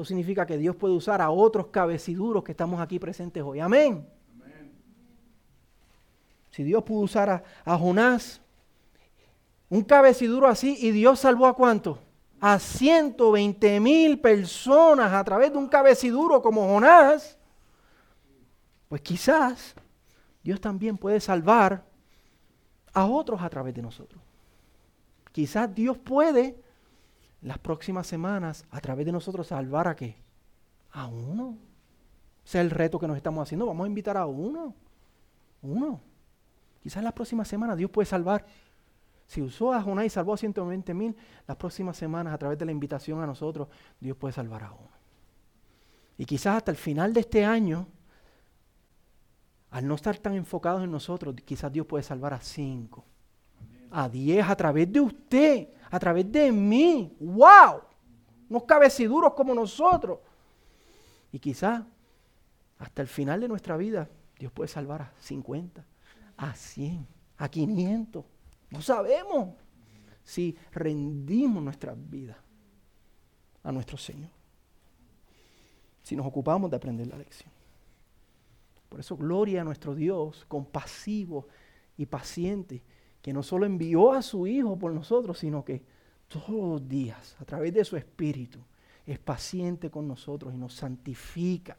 eso 0.00 0.08
significa 0.08 0.46
que 0.46 0.56
Dios 0.56 0.76
puede 0.76 0.94
usar 0.94 1.20
a 1.20 1.30
otros 1.30 1.66
cabeciduros 1.66 2.42
que 2.42 2.52
estamos 2.52 2.80
aquí 2.80 2.98
presentes 2.98 3.42
hoy. 3.42 3.60
Amén. 3.60 4.08
Si 6.50 6.64
Dios 6.64 6.82
pudo 6.84 7.00
usar 7.00 7.44
a, 7.64 7.76
Jonás, 7.76 8.40
un 9.68 9.82
cabeciduro 9.82 10.48
así, 10.48 10.74
y 10.80 10.90
Dios 10.90 11.20
salvó 11.20 11.46
a 11.46 11.54
cuánto? 11.54 11.98
A 12.40 12.58
120 12.58 13.78
mil 13.78 14.18
personas 14.18 15.12
a 15.12 15.22
través 15.22 15.52
de 15.52 15.58
un 15.58 15.68
cabeciduro 15.68 16.40
como 16.40 16.66
Jonás, 16.66 17.36
pues 18.88 19.02
quizás 19.02 19.74
Dios 20.42 20.62
también 20.62 20.96
puede 20.96 21.20
salvar 21.20 21.84
a 22.94 23.04
otros 23.04 23.42
a 23.42 23.50
través 23.50 23.74
de 23.74 23.82
nosotros. 23.82 24.22
Quizás 25.30 25.72
Dios 25.74 25.98
puede 25.98 26.58
las 27.42 27.58
próximas 27.58 28.06
semanas 28.06 28.64
a 28.70 28.80
través 28.80 29.06
de 29.06 29.12
nosotros 29.12 29.46
salvar 29.46 29.88
a 29.88 29.96
qué? 29.96 30.16
A 30.92 31.06
uno. 31.06 31.56
Ese 32.44 32.58
es 32.58 32.64
el 32.64 32.70
reto 32.70 32.98
que 32.98 33.06
nos 33.06 33.16
estamos 33.16 33.42
haciendo. 33.42 33.66
Vamos 33.66 33.84
a 33.84 33.88
invitar 33.88 34.16
a 34.16 34.26
uno. 34.26 34.74
Uno. 35.62 36.00
Quizás 36.82 37.02
la 37.02 37.12
próxima 37.12 37.44
semana 37.44 37.76
Dios 37.76 37.90
puede 37.90 38.06
salvar. 38.06 38.44
Si 39.26 39.40
usó 39.40 39.72
a 39.72 39.82
Jonás 39.82 40.06
y 40.06 40.10
salvó 40.10 40.34
a 40.34 40.36
120 40.36 40.92
mil, 40.92 41.16
las 41.46 41.56
próximas 41.56 41.96
semanas 41.96 42.34
a 42.34 42.38
través 42.38 42.58
de 42.58 42.64
la 42.64 42.72
invitación 42.72 43.22
a 43.22 43.26
nosotros, 43.26 43.68
Dios 44.00 44.16
puede 44.16 44.32
salvar 44.32 44.64
a 44.64 44.72
uno. 44.72 44.90
Y 46.18 46.24
quizás 46.24 46.56
hasta 46.56 46.70
el 46.70 46.76
final 46.76 47.12
de 47.14 47.20
este 47.20 47.44
año, 47.44 47.86
al 49.70 49.86
no 49.86 49.94
estar 49.94 50.18
tan 50.18 50.34
enfocados 50.34 50.82
en 50.82 50.90
nosotros, 50.90 51.34
quizás 51.44 51.72
Dios 51.72 51.86
puede 51.86 52.02
salvar 52.02 52.34
a 52.34 52.40
cinco, 52.40 53.04
a 53.90 54.08
diez 54.08 54.44
a 54.46 54.56
través 54.56 54.92
de 54.92 55.00
usted, 55.00 55.68
a 55.90 55.98
través 55.98 56.30
de 56.30 56.52
mí. 56.52 57.16
¡Wow! 57.20 57.82
Unos 58.48 58.64
cabeciduros 58.64 59.34
como 59.34 59.54
nosotros. 59.54 60.18
Y 61.32 61.38
quizás 61.38 61.82
hasta 62.78 63.02
el 63.02 63.08
final 63.08 63.40
de 63.40 63.48
nuestra 63.48 63.76
vida, 63.76 64.08
Dios 64.38 64.52
puede 64.52 64.68
salvar 64.68 65.02
a 65.02 65.12
50, 65.20 65.84
a 66.36 66.54
100, 66.54 67.06
a 67.36 67.48
500. 67.48 68.24
No 68.70 68.82
sabemos 68.82 69.50
si 70.22 70.56
rendimos 70.72 71.62
nuestras 71.62 71.96
vidas 72.08 72.36
a 73.62 73.72
nuestro 73.72 73.98
Señor. 73.98 74.30
Si 76.02 76.16
nos 76.16 76.26
ocupamos 76.26 76.70
de 76.70 76.76
aprender 76.76 77.06
la 77.06 77.18
lección. 77.18 77.50
Por 78.88 78.98
eso 78.98 79.16
gloria 79.16 79.60
a 79.60 79.64
nuestro 79.64 79.94
Dios, 79.94 80.44
compasivo 80.48 81.46
y 81.96 82.06
paciente, 82.06 82.82
que 83.22 83.32
no 83.32 83.42
solo 83.42 83.66
envió 83.66 84.12
a 84.12 84.22
su 84.22 84.46
Hijo 84.46 84.78
por 84.78 84.92
nosotros, 84.92 85.38
sino 85.38 85.64
que 85.64 85.82
todos 86.28 86.50
los 86.50 86.88
días, 86.88 87.36
a 87.40 87.44
través 87.44 87.74
de 87.74 87.84
su 87.84 87.96
Espíritu, 87.96 88.60
es 89.06 89.18
paciente 89.18 89.90
con 89.90 90.06
nosotros 90.06 90.54
y 90.54 90.56
nos 90.56 90.74
santifica 90.74 91.76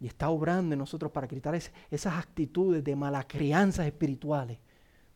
y 0.00 0.06
está 0.06 0.28
obrando 0.28 0.74
en 0.74 0.78
nosotros 0.78 1.10
para 1.10 1.28
quitar 1.28 1.54
esas 1.54 2.14
actitudes 2.14 2.84
de 2.84 2.96
malas 2.96 3.26
crianzas 3.26 3.86
espirituales. 3.86 4.58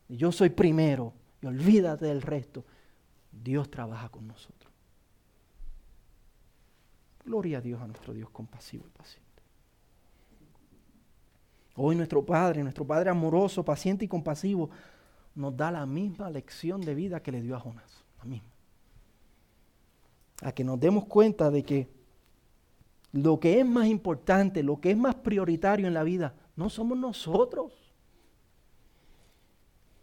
Yo 0.09 0.33
soy 0.33 0.51
primero 0.51 1.13
y 1.43 1.47
olvídate 1.47 2.07
del 2.07 2.23
resto. 2.23 2.65
Dios 3.31 3.71
trabaja 3.71 4.09
con 4.09 4.27
nosotros. 4.27 4.73
Gloria 7.25 7.59
a 7.59 7.61
Dios, 7.61 7.81
a 7.81 7.87
nuestro 7.87 8.15
Dios 8.15 8.31
compasivo 8.31 8.87
y 8.87 8.91
paciente. 8.91 9.30
Hoy 11.77 11.97
nuestro 11.97 12.25
Padre, 12.25 12.63
nuestro 12.63 12.87
Padre 12.87 13.11
amoroso, 13.11 13.65
paciente 13.65 14.05
y 14.05 14.09
compasivo, 14.09 14.71
nos 15.35 15.57
da 15.57 15.71
la 15.71 15.87
misma 15.87 16.29
lección 16.31 16.81
de 16.81 16.95
vida 16.95 17.23
que 17.23 17.33
le 17.33 17.41
dio 17.41 17.57
a 17.57 17.61
Jonás. 17.61 18.05
La 18.19 18.25
misma. 18.25 18.49
A 20.43 20.53
que 20.53 20.65
nos 20.65 20.81
demos 20.81 21.07
cuenta 21.07 21.51
de 21.51 21.63
que 21.63 21.89
lo 23.13 23.41
que 23.41 23.61
es 23.61 23.67
más 23.67 23.87
importante, 23.87 24.63
lo 24.63 24.81
que 24.81 24.91
es 24.91 24.97
más 24.97 25.15
prioritario 25.17 25.87
en 25.87 25.95
la 25.95 26.03
vida, 26.03 26.35
no 26.57 26.69
somos 26.69 26.99
nosotros. 26.99 27.73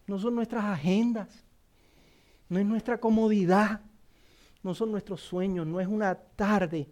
No 0.08 0.18
son 0.20 0.36
nuestras 0.36 0.66
agendas. 0.66 1.44
No 2.50 2.60
es 2.60 2.66
nuestra 2.66 3.00
comodidad. 3.00 3.82
No 4.64 4.74
son 4.74 4.92
nuestros 4.92 5.22
sueños. 5.22 5.68
No 5.68 5.80
es 5.80 5.88
una 5.88 6.16
tarde 6.16 6.88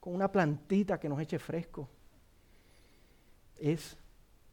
con 0.00 0.14
una 0.14 0.30
plantita 0.30 0.98
que 0.98 1.08
nos 1.08 1.20
eche 1.20 1.38
fresco. 1.38 1.88
Es 3.58 3.96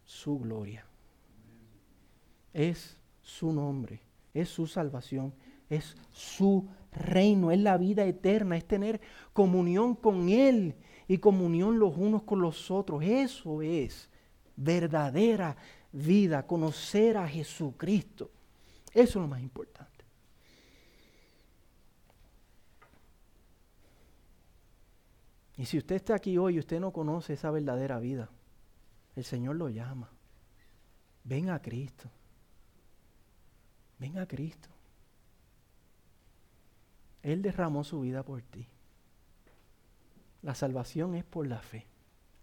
su 0.05 0.39
gloria. 0.39 0.85
Es 2.53 2.97
su 3.21 3.51
nombre. 3.51 4.01
Es 4.33 4.49
su 4.49 4.67
salvación. 4.67 5.33
Es 5.69 5.95
su 6.11 6.67
reino. 6.91 7.51
Es 7.51 7.59
la 7.59 7.77
vida 7.77 8.05
eterna. 8.05 8.57
Es 8.57 8.65
tener 8.65 9.01
comunión 9.33 9.95
con 9.95 10.29
Él 10.29 10.75
y 11.07 11.17
comunión 11.17 11.79
los 11.79 11.97
unos 11.97 12.23
con 12.23 12.41
los 12.41 12.71
otros. 12.71 13.03
Eso 13.03 13.61
es 13.61 14.09
verdadera 14.55 15.57
vida, 15.91 16.45
conocer 16.45 17.17
a 17.17 17.27
Jesucristo. 17.27 18.31
Eso 18.93 19.19
es 19.19 19.23
lo 19.23 19.27
más 19.27 19.41
importante. 19.41 19.91
Y 25.55 25.65
si 25.65 25.77
usted 25.77 25.95
está 25.95 26.15
aquí 26.15 26.37
hoy 26.37 26.55
y 26.55 26.59
usted 26.59 26.79
no 26.79 26.91
conoce 26.91 27.33
esa 27.33 27.51
verdadera 27.51 27.99
vida, 27.99 28.29
el 29.15 29.23
Señor 29.23 29.55
lo 29.55 29.69
llama. 29.69 30.09
Ven 31.23 31.49
a 31.49 31.61
Cristo. 31.61 32.09
Ven 33.99 34.17
a 34.17 34.27
Cristo. 34.27 34.69
Él 37.21 37.41
derramó 37.41 37.83
su 37.83 38.01
vida 38.01 38.23
por 38.23 38.41
ti. 38.41 38.67
La 40.41 40.55
salvación 40.55 41.15
es 41.15 41.23
por 41.23 41.47
la 41.47 41.61
fe, 41.61 41.87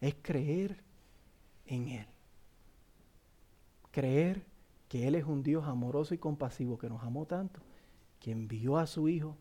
es 0.01 0.15
creer 0.23 0.83
en 1.67 1.89
Él. 1.89 2.07
Creer 3.91 4.47
que 4.89 5.07
Él 5.07 5.17
es 5.17 5.25
un 5.25 5.43
Dios 5.43 5.67
amoroso 5.67 6.15
y 6.15 6.19
compasivo 6.19 6.79
que 6.79 6.89
nos 6.89 7.03
amó 7.03 7.27
tanto, 7.27 7.61
que 8.19 8.31
envió 8.31 8.79
a 8.79 8.87
su 8.87 9.09
Hijo, 9.11 9.37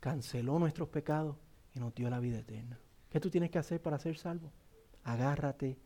canceló 0.00 0.58
nuestros 0.58 0.88
pecados 0.88 1.36
y 1.76 1.78
nos 1.78 1.94
dio 1.94 2.10
la 2.10 2.18
vida 2.18 2.38
eterna. 2.38 2.76
¿Qué 3.08 3.20
tú 3.20 3.30
tienes 3.30 3.50
que 3.50 3.58
hacer 3.58 3.80
para 3.80 3.98
ser 3.98 4.18
salvo? 4.18 4.50
agárrate 5.04 5.78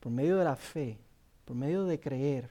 por 0.00 0.10
medio 0.10 0.36
de 0.38 0.44
la 0.44 0.56
fe, 0.56 0.98
por 1.44 1.54
medio 1.54 1.84
de 1.84 2.00
creer, 2.00 2.50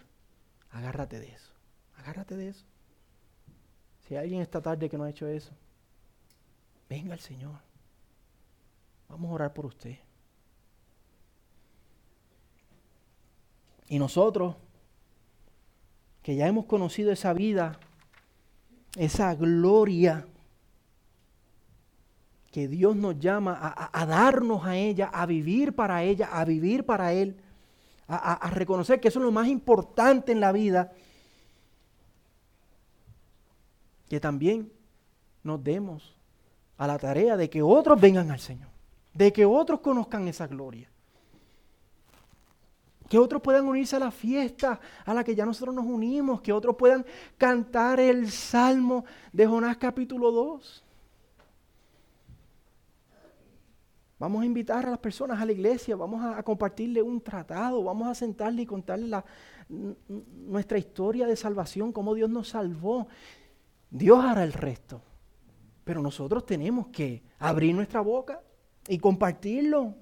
agárrate 0.72 1.20
de 1.20 1.28
eso. 1.30 1.52
Agárrate 1.98 2.38
de 2.38 2.50
eso. 2.50 2.66
Si 4.08 4.16
hay 4.16 4.24
alguien 4.24 4.42
esta 4.42 4.62
tarde 4.62 4.90
que 4.90 4.98
no 4.98 5.04
ha 5.04 5.10
hecho 5.10 5.28
eso, 5.28 5.52
venga 6.88 7.14
el 7.14 7.20
Señor. 7.20 7.60
Vamos 9.10 9.32
a 9.32 9.34
orar 9.34 9.54
por 9.54 9.66
usted. 9.66 9.98
Y 13.88 13.98
nosotros, 13.98 14.56
que 16.22 16.36
ya 16.36 16.48
hemos 16.48 16.66
conocido 16.66 17.12
esa 17.12 17.34
vida, 17.34 17.80
esa 18.96 19.34
gloria 19.34 20.28
que 22.52 22.68
Dios 22.68 22.96
nos 22.96 23.20
llama 23.20 23.76
a, 23.92 24.06
darnos 24.06 24.66
a 24.66 24.76
ella, 24.76 25.10
a 25.14 25.26
vivir 25.26 25.74
para 25.74 26.04
ella, 26.04 26.30
a 26.32 26.44
vivir 26.46 26.86
para 26.86 27.14
Él, 27.14 27.36
a, 28.08 28.50
reconocer 28.50 29.00
que 29.00 29.10
eso 29.10 29.20
es 29.20 29.26
lo 29.26 29.32
más 29.32 29.48
importante 29.48 30.32
en 30.32 30.40
la 30.40 30.52
vida, 30.52 30.92
que 34.08 34.20
también 34.20 34.72
nos 35.44 35.64
demos 35.64 36.16
a 36.78 36.88
la 36.88 36.98
tarea 36.98 37.38
de 37.38 37.50
que 37.50 37.62
otros 37.62 38.02
vengan 38.02 38.32
al 38.32 38.40
Señor, 38.40 38.70
de 39.14 39.32
que 39.32 39.46
otros 39.46 39.82
conozcan 39.82 40.28
esa 40.28 40.48
gloria. 40.48 40.90
Que 43.08 43.18
otros 43.18 43.42
puedan 43.42 43.66
unirse 43.66 43.96
a 43.96 44.00
la 44.00 44.12
fiesta 44.12 44.80
a 45.04 45.14
la 45.16 45.24
que 45.24 45.34
ya 45.34 45.44
nosotros 45.44 45.74
nos 45.74 45.86
unimos. 45.86 46.42
Que 46.42 46.54
otros 46.54 46.76
puedan 46.76 47.04
cantar 47.40 48.00
el 48.00 48.30
salmo 48.30 49.04
de 49.34 49.48
Jonás 49.48 49.78
capítulo 49.78 50.32
2. 50.32 50.84
Vamos 54.20 54.44
a 54.44 54.46
invitar 54.46 54.86
a 54.86 54.90
las 54.90 55.00
personas 55.00 55.40
a 55.40 55.46
la 55.46 55.54
iglesia, 55.54 55.96
vamos 55.96 56.22
a, 56.22 56.44
compartirle 56.44 57.02
un 57.02 57.22
tratado, 57.22 57.82
vamos 57.86 58.06
a 58.10 58.14
sentarle 58.14 58.64
y 58.64 58.66
contarle 58.66 59.24
nuestra 59.70 60.78
historia 60.78 61.26
de 61.26 61.38
salvación, 61.38 61.94
cómo 61.94 62.14
Dios 62.14 62.30
nos 62.30 62.50
salvó. 62.50 63.08
Dios 63.90 64.22
hará 64.22 64.44
el 64.44 64.52
resto. 64.52 65.02
Pero 65.86 66.02
nosotros 66.02 66.46
tenemos 66.46 66.88
que 66.88 67.24
abrir 67.40 67.74
nuestra 67.74 68.02
boca 68.02 68.42
y 68.90 68.98
compartirlo. 69.00 69.96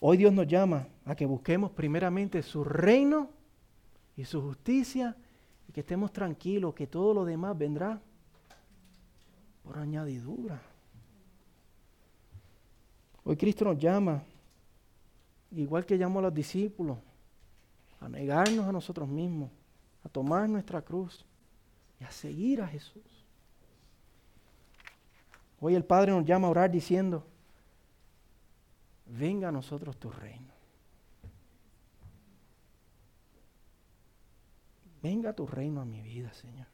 Hoy 0.00 0.18
Dios 0.18 0.34
nos 0.34 0.46
llama 0.46 0.86
a 1.06 1.14
que 1.14 1.24
busquemos 1.24 1.70
primeramente 1.70 2.42
su 2.42 2.62
reino 2.62 3.30
y 4.16 4.24
su 4.26 4.42
justicia 4.42 5.16
y 5.66 5.72
que 5.72 5.80
estemos 5.80 6.12
tranquilos 6.12 6.74
que 6.74 6.86
todo 6.86 7.14
lo 7.14 7.24
demás 7.24 7.56
vendrá 7.56 8.02
por 9.64 9.78
añadidura. 9.78 10.60
Hoy 13.30 13.36
Cristo 13.36 13.64
nos 13.64 13.78
llama, 13.78 14.24
igual 15.52 15.86
que 15.86 15.96
llamó 15.96 16.18
a 16.18 16.22
los 16.22 16.34
discípulos, 16.34 16.98
a 18.00 18.08
negarnos 18.08 18.66
a 18.66 18.72
nosotros 18.72 19.08
mismos, 19.08 19.52
a 20.02 20.08
tomar 20.08 20.48
nuestra 20.48 20.82
cruz 20.82 21.24
y 22.00 22.02
a 22.02 22.10
seguir 22.10 22.60
a 22.60 22.66
Jesús. 22.66 23.24
Hoy 25.60 25.76
el 25.76 25.84
Padre 25.84 26.10
nos 26.10 26.24
llama 26.24 26.48
a 26.48 26.50
orar 26.50 26.72
diciendo, 26.72 27.24
venga 29.06 29.50
a 29.50 29.52
nosotros 29.52 29.96
tu 29.96 30.10
reino. 30.10 30.52
Venga 35.00 35.32
tu 35.32 35.46
reino 35.46 35.80
a 35.80 35.84
mi 35.84 36.02
vida, 36.02 36.32
Señor. 36.32 36.66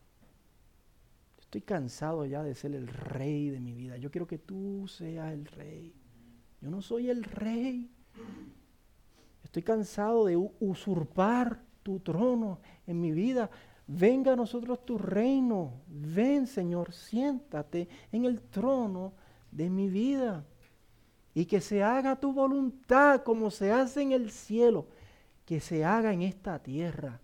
Estoy 1.38 1.60
cansado 1.60 2.24
ya 2.24 2.42
de 2.42 2.54
ser 2.54 2.74
el 2.74 2.88
rey 2.88 3.50
de 3.50 3.60
mi 3.60 3.74
vida. 3.74 3.98
Yo 3.98 4.10
quiero 4.10 4.26
que 4.26 4.38
tú 4.38 4.88
seas 4.88 5.34
el 5.34 5.44
rey. 5.44 6.05
Yo 6.60 6.70
no 6.70 6.82
soy 6.82 7.10
el 7.10 7.24
rey. 7.24 7.90
Estoy 9.44 9.62
cansado 9.62 10.26
de 10.26 10.36
usurpar 10.36 11.62
tu 11.82 12.00
trono 12.00 12.58
en 12.86 13.00
mi 13.00 13.12
vida. 13.12 13.50
Venga 13.86 14.32
a 14.32 14.36
nosotros 14.36 14.84
tu 14.84 14.98
reino. 14.98 15.82
Ven, 15.86 16.46
Señor, 16.46 16.92
siéntate 16.92 17.88
en 18.10 18.24
el 18.24 18.40
trono 18.40 19.12
de 19.50 19.70
mi 19.70 19.88
vida 19.88 20.44
y 21.36 21.44
que 21.44 21.60
se 21.60 21.82
haga 21.82 22.16
tu 22.16 22.32
voluntad 22.32 23.22
como 23.22 23.50
se 23.50 23.70
hace 23.70 24.00
en 24.00 24.12
el 24.12 24.30
cielo, 24.30 24.88
que 25.44 25.60
se 25.60 25.84
haga 25.84 26.12
en 26.12 26.22
esta 26.22 26.62
tierra, 26.62 27.20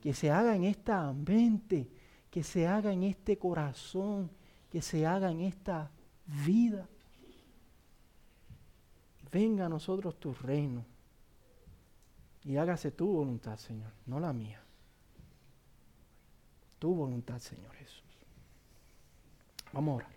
que 0.00 0.14
se 0.14 0.30
haga 0.30 0.56
en 0.56 0.64
esta 0.64 1.12
mente, 1.12 1.90
que 2.30 2.42
se 2.42 2.66
haga 2.66 2.92
en 2.92 3.02
este 3.02 3.36
corazón, 3.36 4.30
que 4.70 4.80
se 4.80 5.06
haga 5.06 5.30
en 5.30 5.42
esta 5.42 5.90
vida. 6.26 6.88
Venga 9.34 9.66
a 9.66 9.68
nosotros 9.68 10.20
tu 10.20 10.32
reino 10.32 10.84
y 12.44 12.56
hágase 12.56 12.92
tu 12.92 13.08
voluntad, 13.08 13.56
Señor, 13.56 13.90
no 14.06 14.20
la 14.20 14.32
mía. 14.32 14.62
Tu 16.78 16.94
voluntad, 16.94 17.40
Señor 17.40 17.74
Jesús. 17.74 18.04
Vamos 19.72 20.04
a. 20.04 20.13